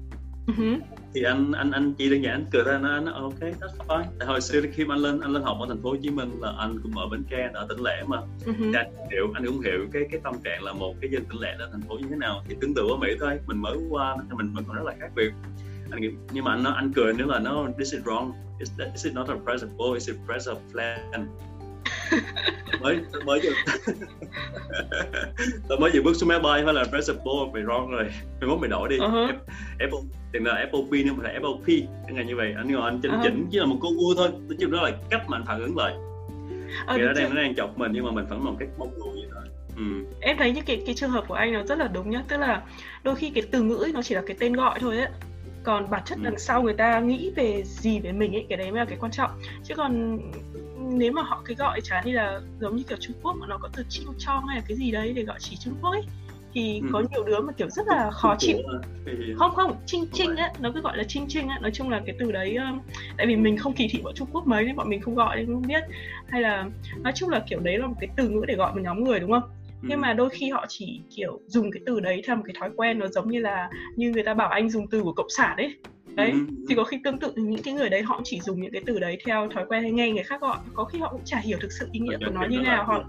[0.47, 0.79] Uh-huh.
[1.15, 4.05] thì anh anh anh chỉ đơn giản anh cười ra nó nó ok that's fine.
[4.19, 6.11] Tại hồi xưa khi mà anh lên anh lên học ở thành phố hồ chí
[6.11, 8.17] minh là anh cũng ở bến tre ở tỉnh lẻ mà.
[8.17, 8.55] Uh-huh.
[8.59, 11.41] thì anh hiểu anh cũng hiểu cái cái tâm trạng là một cái dân tỉnh
[11.41, 12.45] lẻ ở thành phố như thế nào.
[12.49, 15.11] Thì tương tự ở mỹ thôi mình mới qua mình mình còn rất là khác
[15.17, 15.31] biệt
[15.91, 18.33] anh nghĩ nhưng mà anh nó anh cười nếu là nó this is wrong.
[18.59, 19.71] Is that is not a present?
[19.79, 21.29] Goal it's a present plan
[22.81, 23.51] mới mới vừa
[25.69, 28.05] tôi mới vừa bước xuống máy bay phải là present ball mày wrong rồi.
[28.41, 28.99] Mày muốn mày đổi đi.
[28.99, 29.33] Uh-huh.
[29.79, 29.99] Apple
[30.33, 31.67] tiền là Apple P nhưng mà là Apple P.
[32.07, 33.23] Chẳng như vậy anh ngồi anh chỉnh uh-huh.
[33.23, 34.29] chỉnh chỉ là một câu vua thôi.
[34.49, 35.95] Nói chung đó là cách mà anh phản ứng lại.
[36.87, 38.93] Ờ, thì nó đang nó đang chọc mình nhưng mà mình vẫn một cách bông
[38.97, 39.45] lùi vậy thôi.
[39.77, 39.85] Ừ.
[40.21, 42.23] em thấy như cái cái trường hợp của anh nó rất là đúng nhá.
[42.29, 42.63] Tức là
[43.03, 45.09] đôi khi cái từ ngữ ấy, nó chỉ là cái tên gọi thôi ấy
[45.69, 46.39] còn bản chất đằng ừ.
[46.39, 49.13] sau người ta nghĩ về gì về mình ấy cái đấy mới là cái quan
[49.13, 49.31] trọng.
[49.65, 50.19] Chứ còn
[50.79, 53.59] nếu mà họ cái gọi chán như là giống như kiểu Trung Quốc mà nó
[53.59, 56.03] có từ chinh chong hay là cái gì đấy để gọi chỉ Trung Quốc ấy
[56.55, 56.89] thì ừ.
[56.93, 58.59] có nhiều đứa mà kiểu rất là khó chịu.
[59.37, 62.01] không không chinh chinh á nó cứ gọi là chinh chinh á nói chung là
[62.07, 62.81] cái từ đấy um,
[63.17, 65.37] tại vì mình không kỳ thị bọn Trung Quốc mấy nên bọn mình không gọi
[65.37, 65.85] nên không biết.
[66.29, 68.81] Hay là nói chung là kiểu đấy là một cái từ ngữ để gọi một
[68.83, 69.51] nhóm người đúng không
[69.83, 72.71] nhưng mà đôi khi họ chỉ kiểu dùng cái từ đấy theo một cái thói
[72.77, 75.57] quen nó giống như là như người ta bảo anh dùng từ của cộng sản
[75.57, 75.77] ấy.
[76.15, 76.33] Đấy
[76.69, 78.99] thì có khi tương tự những cái người đấy họ chỉ dùng những cái từ
[78.99, 80.59] đấy theo thói quen hay nghe người khác gọi.
[80.75, 83.05] Có khi họ cũng chả hiểu thực sự ý nghĩa của nó như nào họ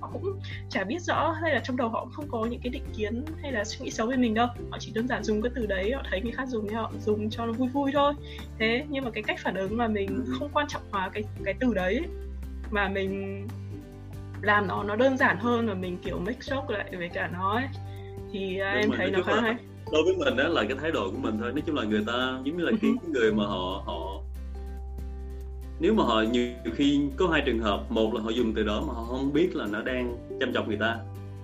[0.00, 0.40] họ cũng
[0.70, 3.24] chả biết rõ hay là trong đầu họ cũng không có những cái định kiến
[3.42, 4.46] hay là suy nghĩ xấu về mình đâu.
[4.70, 6.92] Họ chỉ đơn giản dùng cái từ đấy họ thấy người khác dùng thì họ
[7.00, 8.14] dùng cho nó vui vui thôi.
[8.58, 11.54] Thế nhưng mà cái cách phản ứng mà mình không quan trọng hóa cái cái
[11.60, 12.00] từ đấy
[12.70, 13.46] mà mình
[14.42, 17.54] làm nó nó đơn giản hơn và mình kiểu mix joke lại với cả nó
[17.54, 17.66] ấy.
[18.32, 19.54] thì Đúng em thấy nó khá hay.
[19.92, 21.52] đối với mình đó là cái thái độ của mình thôi.
[21.52, 24.22] Nói chung là người ta giống như là cái, cái người mà họ họ
[25.80, 28.82] nếu mà họ nhiều khi có hai trường hợp một là họ dùng từ đó
[28.86, 30.98] mà họ không biết là nó đang chăm chọc người ta.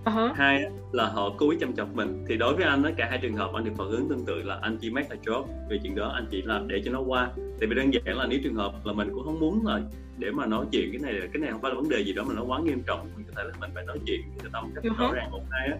[0.04, 0.32] Uh-huh.
[0.34, 2.24] hai là họ cố ý chăm chọc mình.
[2.28, 4.42] Thì đối với anh đó cả hai trường hợp anh được phản ứng tương tự
[4.42, 7.00] là anh chỉ make a joke về chuyện đó anh chỉ là để cho nó
[7.00, 7.30] qua.
[7.36, 9.80] Tại vì đơn giản là nếu trường hợp là mình cũng không muốn là
[10.18, 10.92] để mà nói chuyện.
[10.92, 12.82] Cái này cái này không phải là vấn đề gì đó mà nó quá nghiêm
[12.86, 13.10] trọng.
[13.16, 14.98] Mình có thể là mình phải nói chuyện với tâm cách uh-huh.
[14.98, 15.76] rõ ràng một hai á.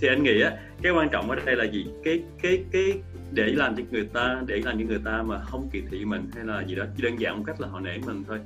[0.00, 1.86] Thì anh nghĩ á cái quan trọng ở đây là gì?
[2.04, 2.92] Cái cái cái
[3.32, 6.22] để làm cho người ta để làm cho người ta mà không kỳ thị mình
[6.34, 8.38] hay là gì đó chỉ đơn giản một cách là họ nể mình thôi.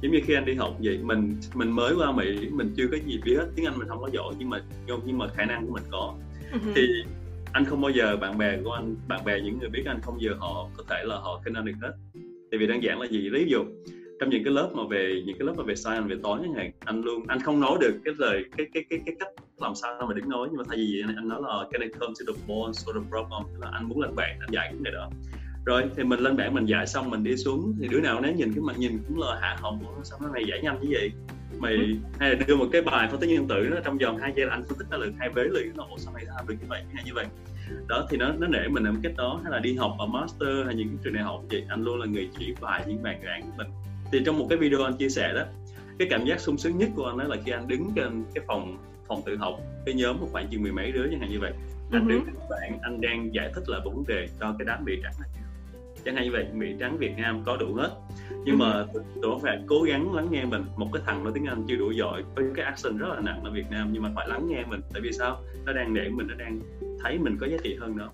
[0.00, 2.96] Giống như khi anh đi học vậy mình mình mới qua mỹ mình chưa có
[3.06, 3.46] gì biết hết.
[3.56, 4.62] Tiếng anh mình không có giỏi nhưng mà
[5.04, 6.14] nhưng mà khả năng của mình có.
[6.52, 6.72] Uh-huh.
[6.74, 6.82] thì
[7.52, 10.22] anh không bao giờ bạn bè của anh bạn bè những người biết anh không
[10.22, 11.92] giờ họ có thể là họ khinh anh được hết.
[12.50, 13.30] Tại vì đơn giản là gì?
[13.30, 13.64] Ví dụ
[14.22, 16.54] trong những cái lớp mà về những cái lớp mà về science về toán chẳng
[16.54, 19.74] hạn anh luôn anh không nói được cái lời cái cái cái cái cách làm
[19.74, 22.12] sao mà đứng nói nhưng mà thay vì anh, anh nói là can I come
[22.18, 23.60] to the ball sort of problem?
[23.60, 25.10] Là anh muốn lên bảng anh giải cái này đó.
[25.66, 28.32] Rồi thì mình lên bảng mình giải xong mình đi xuống thì đứa nào nếu
[28.32, 31.12] nhìn cái mặt nhìn cũng là hạ họng sao nó mày giải nhanh như vậy?
[31.58, 31.94] Mày ừ.
[32.20, 34.46] hay là đưa một cái bài phân tích nhân tử đó trong vòng hai giây
[34.46, 36.66] là anh phân tích ra được hai vế liền nó sao mày làm được như
[36.68, 37.26] vậy hay như vậy?
[37.88, 40.66] Đó thì nó nó nể mình làm cách đó hay là đi học ở master
[40.66, 43.20] hay những cái trường đại học vậy anh luôn là người chỉ bài những bài
[43.24, 43.66] giảng của mình
[44.12, 45.42] thì trong một cái video anh chia sẻ đó
[45.98, 48.44] cái cảm giác sung sướng nhất của anh đó là khi anh đứng trên cái
[48.46, 49.54] phòng phòng tự học
[49.86, 51.52] cái nhóm một khoảng chừng mười mấy đứa chẳng hạn như vậy.
[51.92, 52.08] Anh uh-huh.
[52.08, 55.00] đứng trên bạn anh đang giải thích lại một vấn đề cho cái đám bị
[55.02, 55.28] trắng này.
[56.04, 57.90] Chẳng hạn như vậy mỹ trắng việt nam có đủ hết.
[58.44, 58.84] Nhưng mà
[59.22, 60.64] tụi phải cố gắng lắng nghe mình.
[60.76, 63.40] Một cái thằng nói tiếng anh chưa đủ giỏi với cái accent rất là nặng
[63.44, 64.80] ở việt nam nhưng mà phải lắng nghe mình.
[64.92, 65.42] Tại vì sao?
[65.64, 66.60] Nó đang để mình nó đang
[67.02, 68.08] thấy mình có giá trị hơn nữa.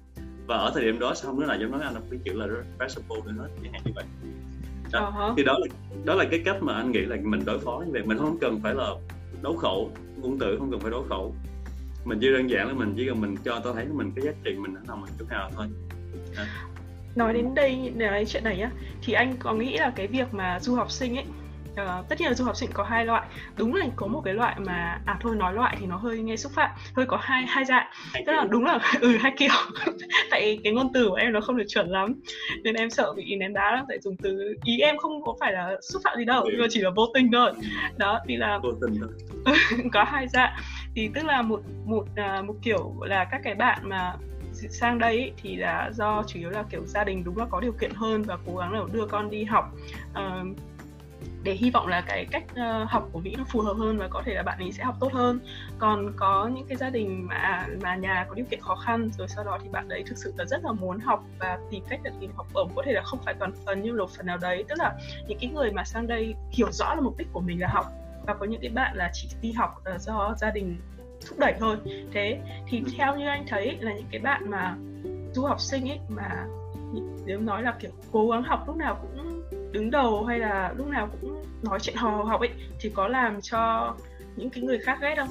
[0.46, 2.46] Và ở thời điểm đó xong nó là giống nói anh cái chữ là
[2.80, 4.04] respectable nữa hết chẳng hạn như vậy
[4.92, 5.12] đó.
[5.16, 5.34] Uh-huh.
[5.36, 5.66] thì đó là
[6.04, 8.38] đó là cái cách mà anh nghĩ là mình đối phó như vậy mình không
[8.40, 8.90] cần phải là
[9.42, 11.34] đấu khẩu ngôn từ không cần phải đấu khẩu
[12.04, 14.32] mình chỉ đơn giản là mình chỉ cần mình cho tôi thấy mình cái giá
[14.44, 15.66] trị mình nó nằm ở chỗ nào thôi
[16.36, 16.42] đó
[17.14, 18.70] nói đến đây nói chuyện này nhá
[19.02, 21.24] thì anh có nghĩ là cái việc mà du học sinh ấy
[21.82, 23.22] Uh, tất nhiên là du học sinh có hai loại.
[23.56, 26.36] Đúng là có một cái loại mà à thôi nói loại thì nó hơi nghe
[26.36, 27.86] xúc phạm hơi có hai hai dạng.
[28.26, 29.50] Tức là đúng là ừ hai kiểu.
[30.30, 32.14] Tại cái ngôn từ của em nó không được chuẩn lắm
[32.62, 35.52] nên em sợ bị ném đá lắm tại dùng từ ý em không có phải
[35.52, 37.52] là xúc phạm gì đâu nhưng mà chỉ là vô tình thôi.
[37.96, 39.54] Đó thì là vô tình thôi.
[39.92, 40.52] có hai dạng.
[40.94, 42.06] Thì tức là một một
[42.38, 44.14] uh, một kiểu là các cái bạn mà
[44.52, 47.60] sang đây ý, thì là do chủ yếu là kiểu gia đình đúng là có
[47.60, 49.72] điều kiện hơn và cố gắng là đưa con đi học.
[50.10, 50.56] Uh,
[51.48, 54.08] để hy vọng là cái cách uh, học của Mỹ nó phù hợp hơn và
[54.08, 55.40] có thể là bạn ấy sẽ học tốt hơn.
[55.78, 59.28] Còn có những cái gia đình mà mà nhà có điều kiện khó khăn rồi
[59.28, 62.00] sau đó thì bạn ấy thực sự là rất là muốn học và tìm cách
[62.02, 64.38] để tìm học bổng có thể là không phải toàn phần nhưng một phần nào
[64.38, 64.64] đấy.
[64.68, 64.94] Tức là
[65.28, 67.86] những cái người mà sang đây hiểu rõ là mục đích của mình là học
[68.26, 70.76] và có những cái bạn là chỉ đi học uh, do gia đình
[71.28, 71.76] thúc đẩy thôi.
[72.12, 74.76] Thế thì theo như anh thấy là những cái bạn mà
[75.34, 76.46] du học sinh ấy mà
[77.26, 79.27] nếu nói là kiểu cố gắng học lúc nào cũng
[79.72, 82.50] đứng đầu hay là lúc nào cũng nói chuyện hò học ấy,
[82.80, 83.94] thì có làm cho
[84.36, 85.28] những cái người khác ghét không?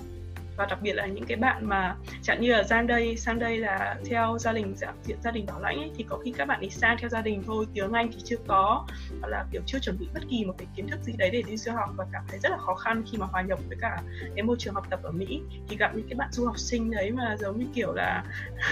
[0.58, 3.58] Và đặc biệt là những cái bạn mà chẳng như là sang đây sang đây
[3.58, 6.48] là theo gia đình dạng diện gia đình bảo lãnh ấy, thì có khi các
[6.48, 8.86] bạn ấy sang theo gia đình thôi tiếng anh thì chưa có
[9.22, 11.42] hoặc là kiểu chưa chuẩn bị bất kỳ một cái kiến thức gì đấy để
[11.42, 13.78] đi du học và cảm thấy rất là khó khăn khi mà hòa nhập với
[13.82, 14.02] cả
[14.36, 15.42] cái môi trường học tập ở Mỹ.
[15.68, 18.24] Thì gặp những cái bạn du học sinh đấy mà giống như kiểu là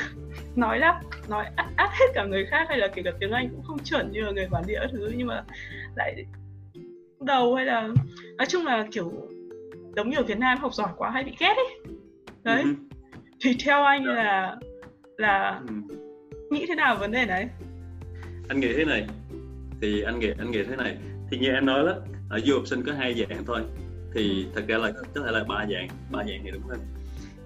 [0.56, 3.50] nói lắp nói át, át hết cả người khác hay là kể cả tiếng Anh
[3.50, 5.44] cũng không chuẩn như là người bản địa thứ nhưng mà
[5.96, 6.26] lại
[7.20, 7.90] đầu hay là
[8.38, 9.12] nói chung là kiểu
[9.96, 11.94] giống như ở Việt Nam học giỏi quá hay bị ghét ấy.
[12.44, 12.62] Đấy.
[12.62, 12.70] Ừ.
[13.42, 14.56] thì theo anh là
[15.18, 15.74] là ừ.
[16.52, 17.48] nghĩ thế nào vấn đề đấy
[18.50, 19.08] anh nghĩ thế này.
[19.82, 20.98] Thì anh nghĩ anh nghĩ thế này.
[21.32, 21.94] Thì như em nói đó
[22.30, 23.62] ở du học sinh có hai dạng thôi.
[24.14, 26.80] Thì thật ra là có thể là ba dạng ba dạng thì đúng hơn.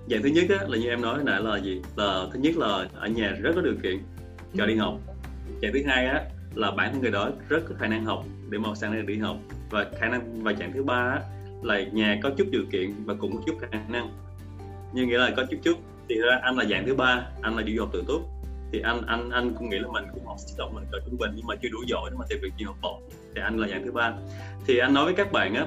[0.09, 1.81] Dạng thứ nhất á, là như em nói nãy là gì?
[1.95, 3.97] Là thứ nhất là ở nhà rất có điều kiện
[4.57, 4.99] cho đi học.
[5.61, 6.23] Dạng thứ hai á
[6.55, 9.17] là bản thân người đó rất có khả năng học để mà sang đây đi
[9.17, 9.37] học.
[9.69, 11.21] Và khả năng và dạng thứ ba á,
[11.61, 14.09] là nhà có chút điều kiện và cũng có chút khả năng.
[14.93, 15.77] Như nghĩa là có chút chút
[16.09, 18.21] thì ra anh là dạng thứ ba anh là đi học tự túc.
[18.71, 21.17] Thì anh anh anh cũng nghĩ là mình cũng học sinh động mình cỡ trung
[21.17, 23.09] bình nhưng mà chưa đủ giỏi để mà tìm việc gì học bổng.
[23.35, 24.13] Thì anh là dạng thứ ba.
[24.67, 25.65] Thì anh nói với các bạn á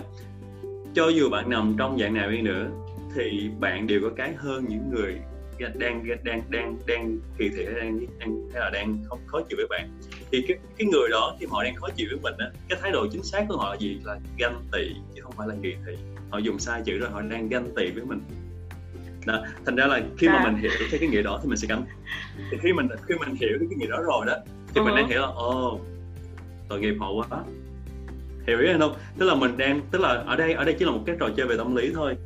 [0.94, 2.70] cho dù bạn nằm trong dạng nào đi nữa
[3.14, 5.18] thì bạn đều có cái hơn những người
[5.74, 9.66] đang đang đang đang kỳ thị đang, đang hay là đang không khó chịu với
[9.70, 9.88] bạn
[10.33, 12.90] thì cái cái người đó khi họ đang khó chịu với mình á cái thái
[12.92, 15.75] độ chính xác của họ là gì là ganh tị chứ không phải là kỳ
[15.87, 15.97] thị
[16.31, 18.21] họ dùng sai chữ rồi họ đang ganh tị với mình
[19.27, 19.45] đó.
[19.66, 20.45] thành ra là khi mà à.
[20.45, 21.85] mình hiểu cái cái nghĩa đó thì mình sẽ cảm
[22.51, 24.37] thì khi mình khi mình hiểu cái nghĩa đó rồi đó
[24.75, 24.85] thì uh-huh.
[24.85, 25.81] mình đang hiểu là ồ
[26.68, 27.45] tội nghiệp họ quá
[28.47, 30.90] hiểu ý không tức là mình đang tức là ở đây ở đây chỉ là
[30.90, 32.16] một cái trò chơi về tâm lý thôi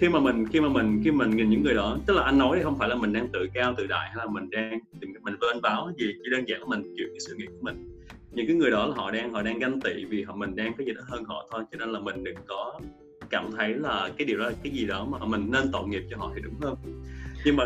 [0.00, 2.38] khi mà mình, khi mà mình, khi mình nhìn những người đó, tức là anh
[2.38, 4.78] nói thì không phải là mình đang tự cao, tự đại, hay là mình đang,
[5.00, 7.98] mình vênh báo gì, chỉ đơn giản là mình chịu cái sự nghiệp của mình.
[8.32, 10.72] Những cái người đó là họ đang họ đang ganh tị vì họ, mình đang
[10.78, 12.80] có gì đó hơn họ thôi, cho nên là mình đừng có
[13.30, 16.02] cảm thấy là cái điều đó là cái gì đó mà mình nên tội nghiệp
[16.10, 16.74] cho họ thì đúng hơn.
[17.44, 17.64] Nhưng mà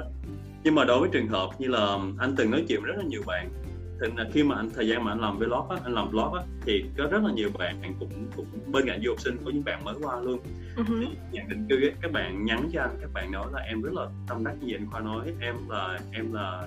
[0.64, 3.05] nhưng mà đối với trường hợp như là, anh từng nói chuyện với rất là
[3.09, 3.51] nhiều bạn
[4.00, 6.35] thì là khi mà anh thời gian mà anh làm vlog á, anh làm vlog
[6.35, 9.50] á, thì có rất là nhiều bạn cũng cũng bên cạnh du học sinh có
[9.50, 10.38] những bạn mới qua luôn
[10.76, 11.07] uh-huh.
[11.33, 14.07] nhận định cư các bạn nhắn cho anh các bạn nói là em rất là
[14.28, 16.66] tâm đắc như vậy anh khoa nói em là em là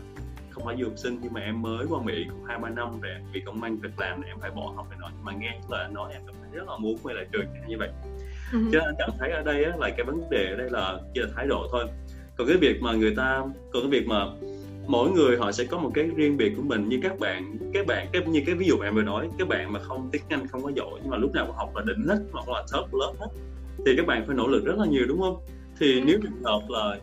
[0.50, 3.02] không phải du học sinh nhưng mà em mới qua Mỹ cũng hai ba năm
[3.02, 5.60] rồi vì công ăn việc làm em phải bỏ học để nói nhưng mà nghe
[5.70, 7.90] anh nói em cảm thấy rất là muốn quay lại trường như vậy
[8.54, 8.60] ừ.
[8.72, 11.00] cho nên anh cảm thấy ở đây á, là cái vấn đề ở đây là
[11.13, 11.86] chỉ là thái độ thôi
[12.38, 14.26] còn cái việc mà người ta còn cái việc mà
[14.88, 17.86] mỗi người họ sẽ có một cái riêng biệt của mình như các bạn các
[17.88, 20.47] bạn cái như cái ví dụ em vừa nói các bạn mà không tiếng anh
[20.47, 22.93] không có giỏi nhưng mà lúc nào cũng học là đỉnh hết hoặc là top
[22.93, 23.28] lớp hết
[23.86, 25.38] thì các bạn phải nỗ lực rất là nhiều đúng không?
[25.80, 26.97] Thì nếu trường hợp là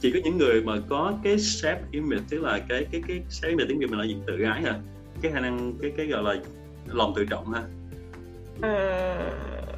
[0.00, 3.48] chỉ có những người mà có cái self image tức là cái cái cái self
[3.48, 4.78] image tiếng việt mình là gì tự gái hả
[5.22, 6.40] cái khả năng cái cái gọi là
[6.86, 7.62] lòng tự trọng ha.
[8.62, 9.30] Ờ,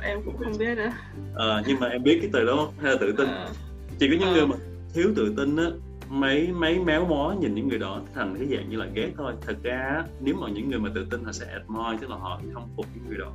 [0.03, 0.93] em cũng không biết nữa.
[1.35, 3.29] Ờ, nhưng mà em biết cái từ đó hay là tự tin?
[3.29, 3.49] Ờ.
[3.99, 4.35] chỉ có những ờ.
[4.35, 4.57] người mà
[4.95, 5.67] thiếu tự tin á
[6.13, 9.33] mấy mấy méo mó nhìn những người đó thành cái dạng như là ghét thôi
[9.41, 12.41] thật ra nếu mà những người mà tự tin họ sẽ admire tức là họ
[12.55, 13.33] không phục những người đó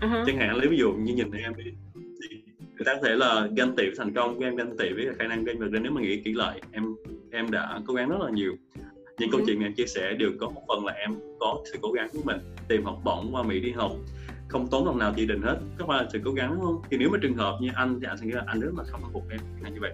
[0.00, 0.24] uh-huh.
[0.26, 1.64] chẳng hạn lấy ví dụ như nhìn em đi
[1.94, 2.42] thì
[2.76, 5.26] người ta có thể là ganh tị thành công của em ganh tị với khả
[5.26, 6.94] năng của em nên nếu mà nghĩ kỹ lại em
[7.30, 8.56] em đã cố gắng rất là nhiều
[9.18, 9.32] những uh-huh.
[9.32, 9.44] câu ừ.
[9.46, 12.20] chuyện em chia sẻ đều có một phần là em có sự cố gắng của
[12.24, 12.38] mình
[12.68, 13.92] tìm học bổng qua mỹ đi học
[14.48, 16.82] không tốn đồng nào chỉ định hết có phải là sự cố gắng đúng không
[16.90, 18.84] thì nếu mà trường hợp như anh thì anh sẽ nghĩ là anh rất là
[18.84, 19.40] không phục em
[19.74, 19.92] như vậy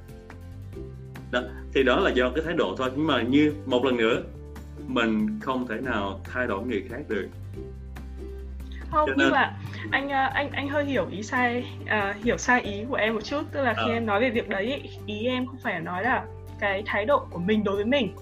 [1.35, 1.41] đó
[1.75, 2.91] thì đó là do cái thái độ thôi.
[2.97, 4.23] Nhưng mà như một lần nữa
[4.87, 7.29] mình không thể nào thay đổi người khác được.
[8.91, 9.19] Không nên...
[9.19, 9.53] nhưng mà
[9.91, 13.25] anh à, anh anh hơi hiểu ý sai uh, hiểu sai ý của em một
[13.25, 13.43] chút.
[13.53, 13.95] Tức là khi à.
[13.95, 16.25] em nói về việc đấy ý em không phải nói là
[16.61, 18.15] cái thái độ của mình đối với mình.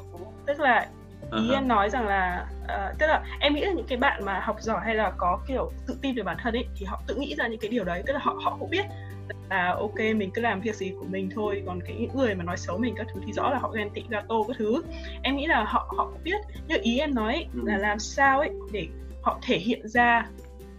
[0.47, 0.89] Tức là
[1.33, 1.55] ý uh-huh.
[1.55, 4.57] em nói rằng là uh, tức là em nghĩ là những cái bạn mà học
[4.61, 7.35] giỏi hay là có kiểu tự tin về bản thân ấy thì họ tự nghĩ
[7.35, 8.03] ra những cái điều đấy.
[8.07, 8.85] Tức là họ họ cũng biết
[9.51, 11.63] là ok mình cứ làm việc gì của mình thôi.
[11.67, 14.05] Còn cái người mà nói xấu mình các thứ thì rõ là họ ghen tị
[14.09, 14.83] gato các thứ.
[15.23, 16.41] Em nghĩ là họ họ biết.
[16.69, 17.61] Nhưng ý em nói ừ.
[17.65, 18.87] là làm sao ấy để
[19.23, 20.27] họ thể hiện ra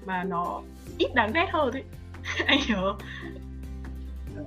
[0.06, 0.62] mà nó
[0.98, 1.84] ít đáng ghét hơn ấy.
[2.46, 2.98] Anh hiểu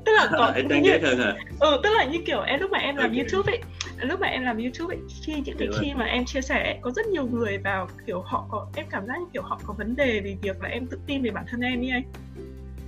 [0.04, 1.34] tức là có đáng ghét hơn hả?
[1.60, 3.18] Ừ tức là như kiểu em lúc mà em làm okay.
[3.18, 3.60] youtube ấy
[4.08, 6.90] lúc mà em làm youtube ấy khi những cái khi mà em chia sẻ có
[6.90, 9.96] rất nhiều người vào kiểu họ có em cảm giác như kiểu họ có vấn
[9.96, 12.02] đề về việc là em tự tin về bản thân em như anh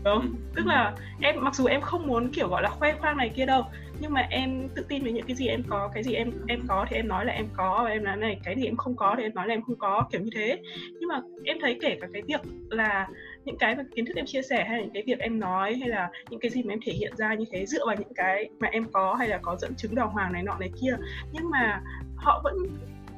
[0.04, 0.20] không?
[0.20, 0.28] Ừ.
[0.54, 3.46] tức là em, mặc dù em không muốn, kiểu, gọi là, khoe khoang này kia
[3.46, 3.62] đâu,
[4.00, 6.60] nhưng mà em tự tin về những cái gì em có, cái gì em em
[6.68, 8.96] có thì em nói là em có, và em nói này, cái gì em không
[8.96, 10.58] có thì em nói là em không có, kiểu như thế
[11.00, 13.08] nhưng mà em thấy kể cả cái việc là
[13.44, 15.74] những cái mà kiến thức em chia sẻ hay là những cái việc em nói
[15.74, 18.14] hay là những cái gì mà em thể hiện ra như thế dựa vào những
[18.14, 20.96] cái mà em có hay là có dẫn chứng đàng hoàng này nọ này kia,
[21.32, 21.80] nhưng mà
[22.16, 22.54] họ vẫn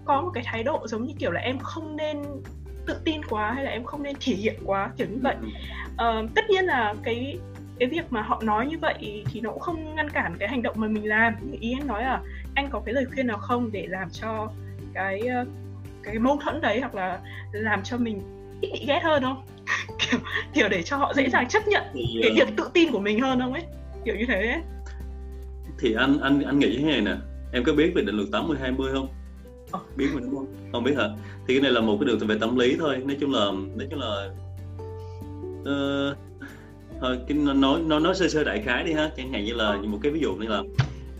[0.04, 2.22] có một cái thái độ giống như kiểu là em không nên
[2.86, 5.36] tự tin quá hay là em không nên thể hiện quá kiểu như vậy.
[5.92, 7.38] Uh, tất nhiên là cái
[7.78, 10.62] cái việc mà họ nói như vậy thì nó cũng không ngăn cản cái hành
[10.62, 11.34] động mà mình làm.
[11.60, 12.20] Ý em nói là
[12.54, 14.50] anh có cái lời khuyên nào không để làm cho
[14.94, 15.44] cái ờ,
[16.02, 17.18] cái mâu thuẫn đấy hoặc là
[17.52, 18.22] làm cho mình
[18.60, 19.42] ít bị ghét hơn không?
[19.98, 20.20] Kiểu,
[20.54, 22.36] kiểu để cho họ dễ dàng chấp nhận thì, cái uh...
[22.36, 23.62] việc tự tin của mình hơn không ấy?
[24.04, 24.60] Kiểu như thế ấy.
[25.78, 27.14] thì anh anh anh nghĩ thế này nè.
[27.52, 29.08] Em có biết về định luật 80 20 không
[29.76, 29.96] oh.
[29.96, 30.46] biết mình đúng không?
[30.72, 31.08] Không biết hả?
[31.48, 32.96] Thì cái này là một cái đường về tâm lý thôi.
[33.04, 33.44] Nói chung là
[33.76, 34.30] nói chung là
[35.60, 36.16] uh,
[37.00, 39.10] thôi cái nói nói nói sơ sơ đại khái đi ha.
[39.16, 40.62] Chẳng hạn như là một cái ví dụ như là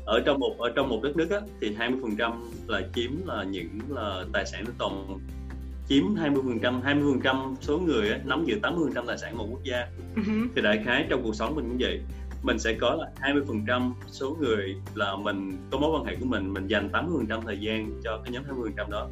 [0.05, 2.33] ở trong một ở trong một đất nước á, thì 20 phần trăm
[2.67, 5.19] là chiếm là những là tài sản của toàn
[5.89, 9.07] chiếm 20 phần trăm 20 phần trăm số người á, nắm giữ 80 phần trăm
[9.07, 9.87] tài sản một quốc gia.
[10.17, 10.47] Uh-huh.
[10.57, 12.01] thì đại khái trong cuộc sống mình cũng vậy
[12.43, 16.17] mình sẽ có là 20 phần trăm số người là mình có mối quan hệ
[16.21, 18.91] của mình mình dành 80 phần trăm thời gian cho cái nhóm 20 phần trăm
[18.91, 19.09] đó.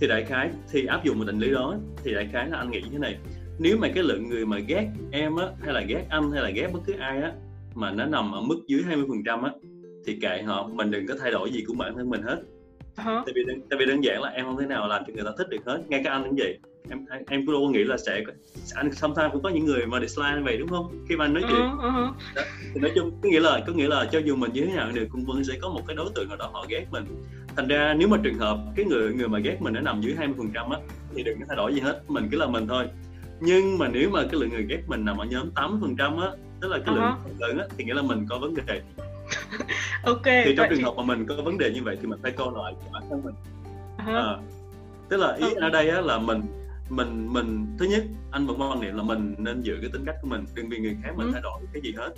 [0.00, 2.70] Thì đại khái thì áp dụng một định lý đó thì đại khái là anh
[2.70, 3.18] nghĩ như thế này.
[3.58, 6.50] Nếu mà cái lượng người mà ghét em á hay là ghét anh hay là
[6.50, 7.32] ghét bất cứ ai á
[7.74, 9.50] mà nó nằm ở mức dưới 20 phần trăm á
[10.06, 12.42] thì kệ họ mình đừng có thay đổi gì của bản thân mình hết.
[12.96, 13.22] Uh-huh.
[13.26, 15.30] tại vì tại vì đơn giản là em không thể nào làm cho người ta
[15.38, 17.96] thích được hết ngay cả anh cũng vậy em em cũng đâu có nghĩ là
[17.96, 18.22] sẽ
[18.74, 21.06] anh sometimes cũng có những người mà dislike vậy đúng không?
[21.08, 21.60] Khi mà anh nói chuyện.
[21.60, 22.12] Uh-huh.
[22.34, 22.42] Đó.
[22.74, 24.90] thì nói chung có nghĩa là có nghĩa là cho dù mình như thế nào
[24.92, 27.04] được cũng vẫn sẽ có một cái đối tượng nào đó họ ghét mình.
[27.56, 30.14] Thành ra nếu mà trường hợp cái người người mà ghét mình nó nằm dưới
[30.18, 30.78] 20 phần trăm á
[31.14, 32.00] thì đừng có thay đổi gì hết.
[32.08, 32.86] Mình cứ là mình thôi.
[33.40, 36.20] Nhưng mà nếu mà cái lượng người ghét mình nằm ở nhóm 80 phần trăm
[36.20, 36.28] á
[36.60, 36.98] tức là cái uh-huh.
[36.98, 38.82] lượng lớn á thì nghĩa là mình có vấn đề.
[40.04, 42.32] Ok thì trong trường hợp mà mình có vấn đề như vậy thì mình phải
[42.32, 43.34] coi lại bản thân mình.
[43.98, 44.16] Uh-huh.
[44.16, 44.36] à,
[45.08, 46.40] tức là ý ở đây á là mình
[46.90, 50.16] mình mình thứ nhất anh vẫn quan niệm là mình nên giữ cái tính cách
[50.22, 51.30] của mình đừng vì người khác mình ừ.
[51.32, 52.10] thay đổi cái gì hết.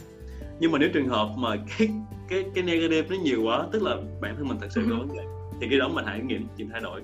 [0.60, 1.88] Nhưng mà nếu trường hợp mà cái
[2.28, 4.86] cái cái negative nó nhiều quá tức là bản thân mình thật sự ừ.
[4.90, 5.24] có vấn đề
[5.60, 7.00] thì cái đó mình hãy nghiệm chuyện thay đổi.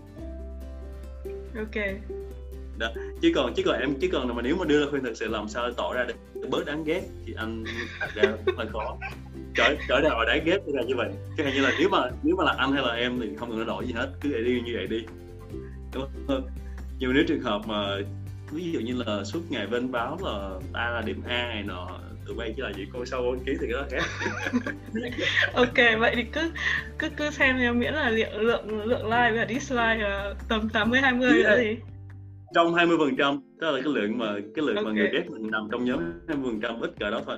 [1.57, 1.85] Ok.
[2.79, 5.13] Đó chứ còn chứ còn em chứ còn mà nếu mà đưa ra khuyên thật
[5.15, 7.65] sự làm sao tỏ ra được bớt đáng ghét thì anh
[8.01, 8.99] thật ra hơi khó.
[9.55, 11.11] Trở trở nào đáng ghét là như vậy.
[11.37, 13.51] Cái này như là nếu mà nếu mà là anh hay là em thì không
[13.51, 15.03] cần đổi gì hết cứ để đi như vậy đi.
[15.95, 16.49] Đúng không
[16.99, 17.97] nhưng nếu trường hợp mà
[18.51, 21.89] ví dụ như là suốt ngày bên báo là ta là điểm A này nọ
[22.27, 24.03] tụi bay chỉ là chỉ cô sau bốn ký thì là khác
[25.53, 26.53] ok vậy thì cứ
[26.99, 31.01] cứ cứ xem nha miễn là lượng lượng lượng like và dislike uh, tầm 80
[31.01, 31.45] 20 yeah.
[31.45, 31.77] nữa thì
[32.55, 34.85] trong 20 phần trăm đó là cái lượng mà cái lượng okay.
[34.85, 37.37] mà người ghét mình nằm trong nhóm 20 phần trăm ít cỡ đó thôi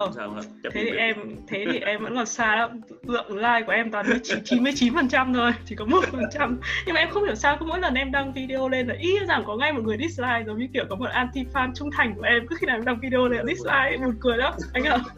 [0.00, 0.12] không.
[0.12, 1.16] Sao hết Chấp thế thì em
[1.48, 2.80] thế thì em vẫn còn xa lắm.
[3.02, 6.24] Lượng like của em toàn mới chỉ 99 phần trăm thôi chỉ có một phần
[6.32, 6.60] trăm.
[6.86, 9.18] Nhưng mà em không hiểu sao cứ mỗi lần em đăng video lên là ý
[9.28, 12.14] rằng có ngay một người dislike giống như kiểu có một anti fan trung thành
[12.16, 12.46] của em.
[12.46, 14.98] Cứ khi nào em đăng video lên là dislike buồn cười lắm anh ạ.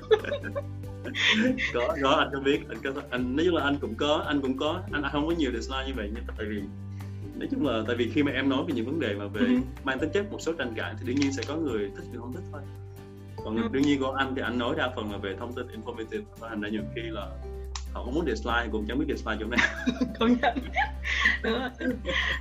[1.75, 4.41] Có có anh không biết anh có anh nói chung là anh cũng có anh
[4.41, 4.81] cũng có.
[4.93, 6.63] Anh không có nhiều dislike như vậy nhưng tại vì
[7.37, 9.41] nói chung là tại vì khi mà em nói về những vấn đề mà về
[9.41, 9.61] uh-huh.
[9.85, 12.21] mang tính chất một số tranh cãi thì đương nhiên sẽ có người thích người
[12.21, 12.61] không thích thôi
[13.45, 13.69] còn ừ.
[13.73, 16.23] đương nhiên của anh thì anh nói đa phần là về thông tin informative.
[16.39, 17.27] Và thành ra nhiều khi là
[17.93, 19.67] họ cũng muốn dislike cũng chẳng biết dislike chỗ nào.
[20.21, 20.59] Công nhận.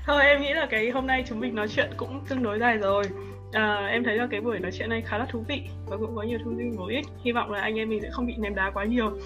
[0.06, 2.78] Thôi em nghĩ là cái hôm nay chúng mình nói chuyện cũng tương đối dài
[2.78, 3.04] rồi.
[3.52, 6.16] À, em thấy là cái buổi nói chuyện này khá là thú vị và cũng
[6.16, 7.06] có nhiều thông tin bổ ích.
[7.24, 9.12] Hy vọng là anh em mình sẽ không bị ném đá quá nhiều.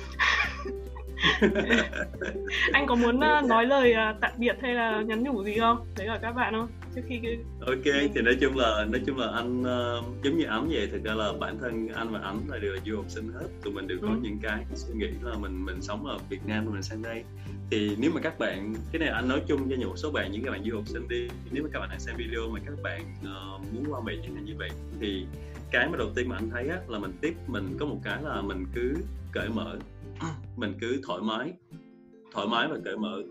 [2.71, 5.85] Anh có muốn uh, nói lời uh, tạm biệt hay là nhắn nhủ gì không?
[5.97, 7.19] Đấy là các bạn không trước khi
[7.59, 10.87] ok thì nói chung là nói chung là anh uh, giống như ảnh vậy.
[10.91, 13.47] Thực ra là bản thân anh và ảnh là đều là du học sinh hết.
[13.63, 14.15] Tụi mình đều có ừ.
[14.21, 17.23] những cái suy nghĩ là mình mình sống ở Việt Nam mình sang đây.
[17.71, 20.43] Thì nếu mà các bạn cái này anh nói chung cho một số bạn những
[20.43, 21.27] các bạn du học sinh đi.
[21.51, 24.53] Nếu mà các bạn đang xem video mà các bạn uh, muốn qua Mỹ như
[24.57, 24.69] vậy
[24.99, 25.25] thì
[25.71, 28.23] cái mà đầu tiên mà anh thấy á, là mình tiếp mình có một cái
[28.23, 28.93] là mình cứ
[29.31, 29.77] cởi mở.
[30.55, 31.53] Mình cứ thoải mái.
[32.33, 33.21] Thoải mái và cởi mở.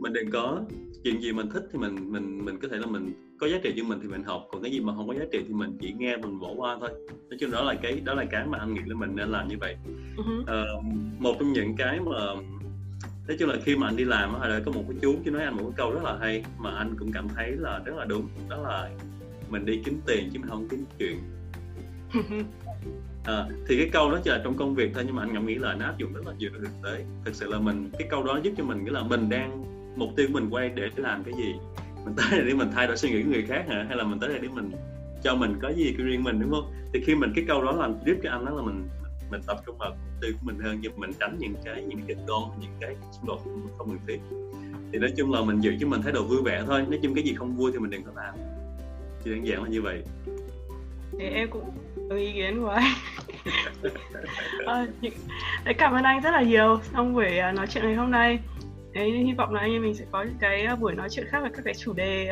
[0.00, 0.64] Mình đừng có
[1.04, 3.74] chuyện gì mình thích thì mình mình mình có thể là mình có giá trị
[3.76, 4.46] cho mình thì mình học.
[4.52, 6.76] Còn cái gì mà không có giá trị thì mình chỉ nghe mình bỏ qua
[6.80, 6.90] thôi.
[7.30, 9.48] Nói chung đó là cái đó là cái mà anh nghĩ là mình nên làm
[9.48, 9.76] như vậy.
[10.16, 10.40] Uh-huh.
[10.40, 10.84] uh,
[11.18, 12.34] một trong những cái mà
[13.28, 15.44] nói chung là khi mà anh đi làm là có một cái chú chú nói
[15.44, 18.04] anh một cái câu rất là hay mà anh cũng cảm thấy là rất là
[18.04, 18.28] đúng.
[18.48, 18.90] Đó là
[19.50, 21.16] mình đi kiếm tiền chứ mình không kiếm chuyện.
[23.24, 25.46] À, thì cái câu đó chỉ là trong công việc thôi nhưng mà anh ngẫm
[25.46, 27.04] nghĩ là nó áp dụng rất là nhiều trong thực tế.
[27.24, 29.67] Thực sự là mình cái câu đó giúp cho mình nghĩa là mình đang
[29.98, 31.54] mục tiêu của mình quay để làm cái gì?
[32.04, 33.84] Mình tới đây để mình thay đổi suy nghĩ của người khác hả?
[33.88, 34.70] Hay là mình tới đây để mình
[35.22, 36.72] cho mình có gì của riêng mình đúng không?
[36.92, 38.88] Thì khi mình cái câu đó làm clip cho anh đó là mình
[39.30, 42.00] mình tập trung vào mục tiêu của mình hơn giúp mình tránh những cái những
[42.06, 43.40] cái đôn những cái xung đột
[43.78, 44.18] không cần thiết.
[44.92, 46.84] Thì nói chung là mình giữ cho mình thái độ vui vẻ thôi.
[46.88, 48.34] Nói chung cái gì không vui thì mình đừng có làm.
[49.24, 50.02] Chỉ đơn giản là như vậy.
[51.18, 51.70] Thì em cũng
[52.08, 52.84] đồng ý kiến của anh.
[55.64, 58.38] À, cảm ơn anh rất là nhiều trong buổi à, nói chuyện ngày hôm nay.
[58.98, 61.26] Đấy, hy vọng là anh em mình sẽ có những cái à, buổi nói chuyện
[61.28, 62.30] khác về các cái chủ đề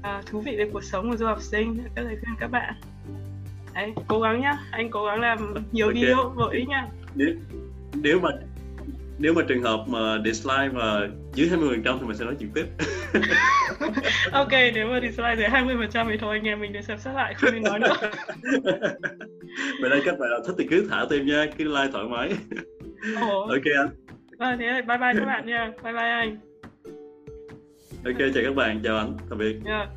[0.00, 1.78] uh, thú vị về cuộc sống của du học sinh.
[1.94, 2.74] Các lời khuyên các bạn.
[3.74, 4.58] Đấy, cố gắng nhá.
[4.70, 6.02] Anh cố gắng làm nhiều okay.
[6.02, 7.28] video bổ ích nha nếu,
[7.94, 8.28] nếu mà
[9.18, 12.34] nếu mà trường hợp mà dislike mà dưới 20 phần trăm thì mình sẽ nói
[12.38, 12.66] chuyện tiếp.
[14.32, 16.98] Ok nếu mà dislike dưới 20 phần trăm thì thôi anh em mình để xem
[16.98, 17.96] xét lại không nên nói nữa.
[19.80, 22.32] Vậy đây các bạn thích thì cứ thả tim nha cứ like thoải mái.
[23.20, 23.40] Ồ.
[23.40, 23.88] ok anh
[24.40, 25.72] vâng thế bye bye các bạn nha.
[25.82, 26.36] Bye bye anh.
[28.04, 28.80] Ok chào các bạn.
[28.84, 29.16] Chào anh.
[29.30, 29.56] Tạm biệt.
[29.66, 29.88] Yeah.